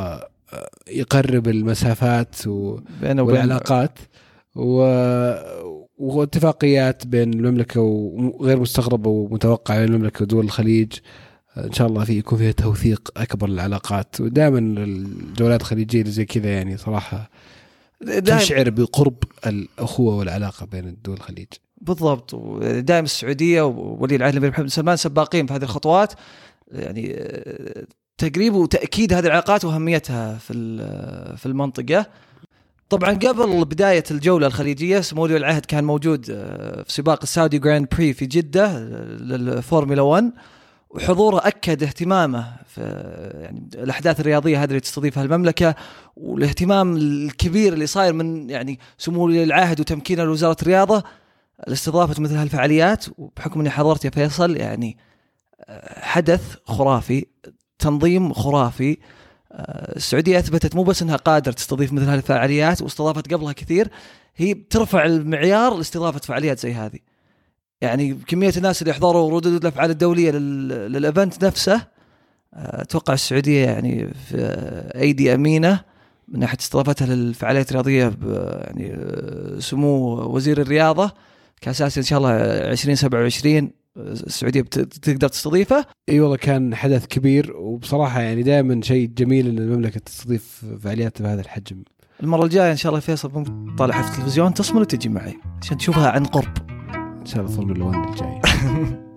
آه، 0.53 0.69
يقرب 0.91 1.47
المسافات 1.47 2.47
و 2.47 2.79
والعلاقات. 3.27 3.99
و... 4.55 4.81
واتفاقيات 5.97 7.07
بين 7.07 7.33
المملكة 7.33 7.81
وغير 7.81 8.59
مستغربة 8.59 9.09
ومتوقعة 9.09 9.79
بين 9.79 9.93
المملكة 9.93 10.23
ودول 10.23 10.45
الخليج. 10.45 10.93
إن 11.65 11.71
شاء 11.73 11.87
الله 11.87 12.03
في 12.03 12.17
يكون 12.17 12.37
فيها 12.37 12.51
توثيق 12.51 13.11
أكبر 13.17 13.47
للعلاقات. 13.47 14.21
ودائما 14.21 14.59
الجولات 14.59 15.61
الخليجية 15.61 16.03
زي 16.03 16.25
كذا 16.25 16.49
يعني 16.49 16.77
صراحة 16.77 17.29
تشعر 18.25 18.69
بقرب 18.69 19.23
الأخوة 19.47 20.15
والعلاقة 20.15 20.65
بين 20.65 20.87
الدول 20.87 21.15
الخليج. 21.15 21.47
بالضبط. 21.81 22.33
ودائما 22.33 23.05
السعودية 23.05 23.61
وولي 23.61 24.15
العهد 24.15 24.31
الأمير 24.31 24.49
محمد 24.49 24.65
بن 24.65 24.69
سلمان 24.69 24.97
سباقين 24.97 25.47
في 25.47 25.53
هذه 25.53 25.63
الخطوات. 25.63 26.13
يعني 26.71 27.29
تقريب 28.17 28.53
وتأكيد 28.53 29.13
هذه 29.13 29.25
العلاقات 29.25 29.65
وأهميتها 29.65 30.37
في 30.37 30.53
في 31.37 31.45
المنطقة. 31.45 32.05
طبعا 32.89 33.13
قبل 33.13 33.65
بداية 33.65 34.03
الجولة 34.11 34.47
الخليجية 34.47 34.99
سمو 34.99 35.23
ولي 35.23 35.37
العهد 35.37 35.65
كان 35.65 35.83
موجود 35.83 36.27
آه، 36.31 36.83
في 36.83 36.93
سباق 36.93 37.19
ال 37.23 37.29
Saudi 37.29 37.59
Grand 37.59 37.87
Prix 37.91 38.13
في 38.13 38.25
جدة 38.25 38.65
آه، 38.65 39.17
للفورمولا 39.19 40.01
1 40.01 40.31
وحضوره 40.89 41.47
أكد 41.47 41.83
اهتمامه 41.83 42.55
في 42.67 42.81
يعني 43.41 43.69
الأحداث 43.75 44.19
الرياضية 44.19 44.63
هذه 44.63 44.69
اللي 44.69 44.79
تستضيفها 44.79 45.23
المملكة 45.23 45.75
والاهتمام 46.15 46.97
الكبير 46.97 47.73
اللي 47.73 47.87
صاير 47.87 48.13
من 48.13 48.49
يعني 48.49 48.79
سمو 48.97 49.25
ولي 49.25 49.43
العهد 49.43 49.79
وتمكينه 49.79 50.23
لوزارة 50.23 50.57
الرياضة 50.61 51.03
لاستضافه 51.67 52.21
مثل 52.21 52.35
هالفعاليات 52.35 53.05
وبحكم 53.17 53.59
إني 53.59 53.69
حضرت 53.69 54.05
يا 54.05 54.09
فيصل 54.09 54.55
يعني 54.55 54.97
آه، 55.65 55.99
حدث 55.99 56.55
خرافي 56.65 57.25
تنظيم 57.79 58.33
خرافي 58.33 58.97
آه، 59.51 59.95
السعودية 59.95 60.39
أثبتت 60.39 60.75
مو 60.75 60.83
بس 60.83 61.01
إنها 61.01 61.15
قادرة 61.15 61.53
تستضيف 61.53 61.93
مثل 61.93 62.09
هالفعاليات 62.09 62.81
واستضافت 62.81 63.33
قبلها 63.33 63.53
كثير 63.53 63.87
هي 64.35 64.53
بترفع 64.53 65.05
المعيار 65.05 65.77
لاستضافة 65.77 66.19
فعاليات 66.19 66.59
زي 66.59 66.73
هذه. 66.73 66.99
يعني 67.81 68.13
كمية 68.13 68.53
الناس 68.57 68.81
اللي 68.81 68.93
حضروا 68.93 69.21
وردود 69.21 69.63
الأفعال 69.63 69.89
الدولية 69.89 70.31
للإيفنت 70.31 71.45
نفسه 71.45 71.75
آه، 72.53 72.81
أتوقع 72.81 73.13
السعودية 73.13 73.65
يعني 73.65 74.13
في 74.13 74.37
أيدي 74.95 75.33
أمينة 75.33 75.81
من 76.27 76.39
ناحية 76.39 76.57
استضافتها 76.59 77.07
للفعاليات 77.07 77.69
الرياضية 77.71 78.13
يعني 78.63 78.93
آه، 78.93 79.59
سمو 79.59 80.15
وزير 80.35 80.61
الرياضة 80.61 81.11
كأساس 81.61 81.97
إن 81.97 82.03
شاء 82.03 82.19
الله 82.19 82.31
2027 82.71 83.71
السعودية 83.97 84.61
بتقدر 84.61 85.27
تستضيفه. 85.27 85.85
أي 86.09 86.19
والله 86.19 86.37
كان 86.37 86.75
حدث 86.75 87.05
كبير 87.05 87.57
وبصراحة 87.57 88.21
يعني 88.21 88.43
دائما 88.43 88.81
شيء 88.81 89.07
جميل 89.07 89.47
إن 89.47 89.57
المملكة 89.57 89.99
تستضيف 89.99 90.65
فعاليات 90.83 91.21
بهذا 91.21 91.41
الحجم. 91.41 91.83
المرة 92.23 92.43
الجاية 92.43 92.71
إن 92.71 92.77
شاء 92.77 92.89
الله 92.89 92.99
فيصل 92.99 93.43
طالع 93.77 94.01
في 94.01 94.11
التلفزيون 94.11 94.53
تصمل 94.53 94.81
وتجي 94.81 95.09
معي 95.09 95.37
عشان 95.61 95.77
تشوفها 95.77 96.09
عن 96.09 96.25
قرب. 96.25 96.76
الله 97.35 97.47
فورمولا 97.47 97.83
1 97.85 98.09
الجاي. 98.09 98.41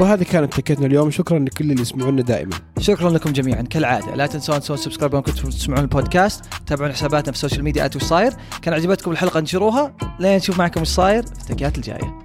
وهذه 0.00 0.22
كانت 0.22 0.54
حكايتنا 0.54 0.86
اليوم. 0.86 1.10
شكرا 1.10 1.38
لكل 1.38 1.70
اللي 1.70 1.82
يسمعونا 1.82 2.22
دائما. 2.22 2.56
شكرا 2.78 3.10
لكم 3.10 3.32
جميعا. 3.32 3.62
كالعادة 3.62 4.14
لا 4.14 4.26
تنسون 4.26 4.60
تسوون 4.60 4.78
subscribe 4.78 5.18
كنتم 5.20 5.48
تسمعون 5.50 5.82
البودكاست. 5.82 6.44
تابعون 6.66 6.92
حساباتنا 6.92 7.32
في 7.32 7.36
ال 7.36 7.40
social 7.40 7.64
media 7.64 7.90
وش 7.96 8.02
صاير. 8.02 8.32
كان 8.62 8.74
عجبتكم 8.74 9.10
الحلقة 9.10 9.38
انشروها. 9.38 9.94
لين 10.20 10.36
نشوف 10.36 10.58
معكم 10.58 10.80
وش 10.80 10.88
صاير 10.88 11.22
في 11.26 11.32
التكيات 11.32 11.76
الجاية. 11.76 12.18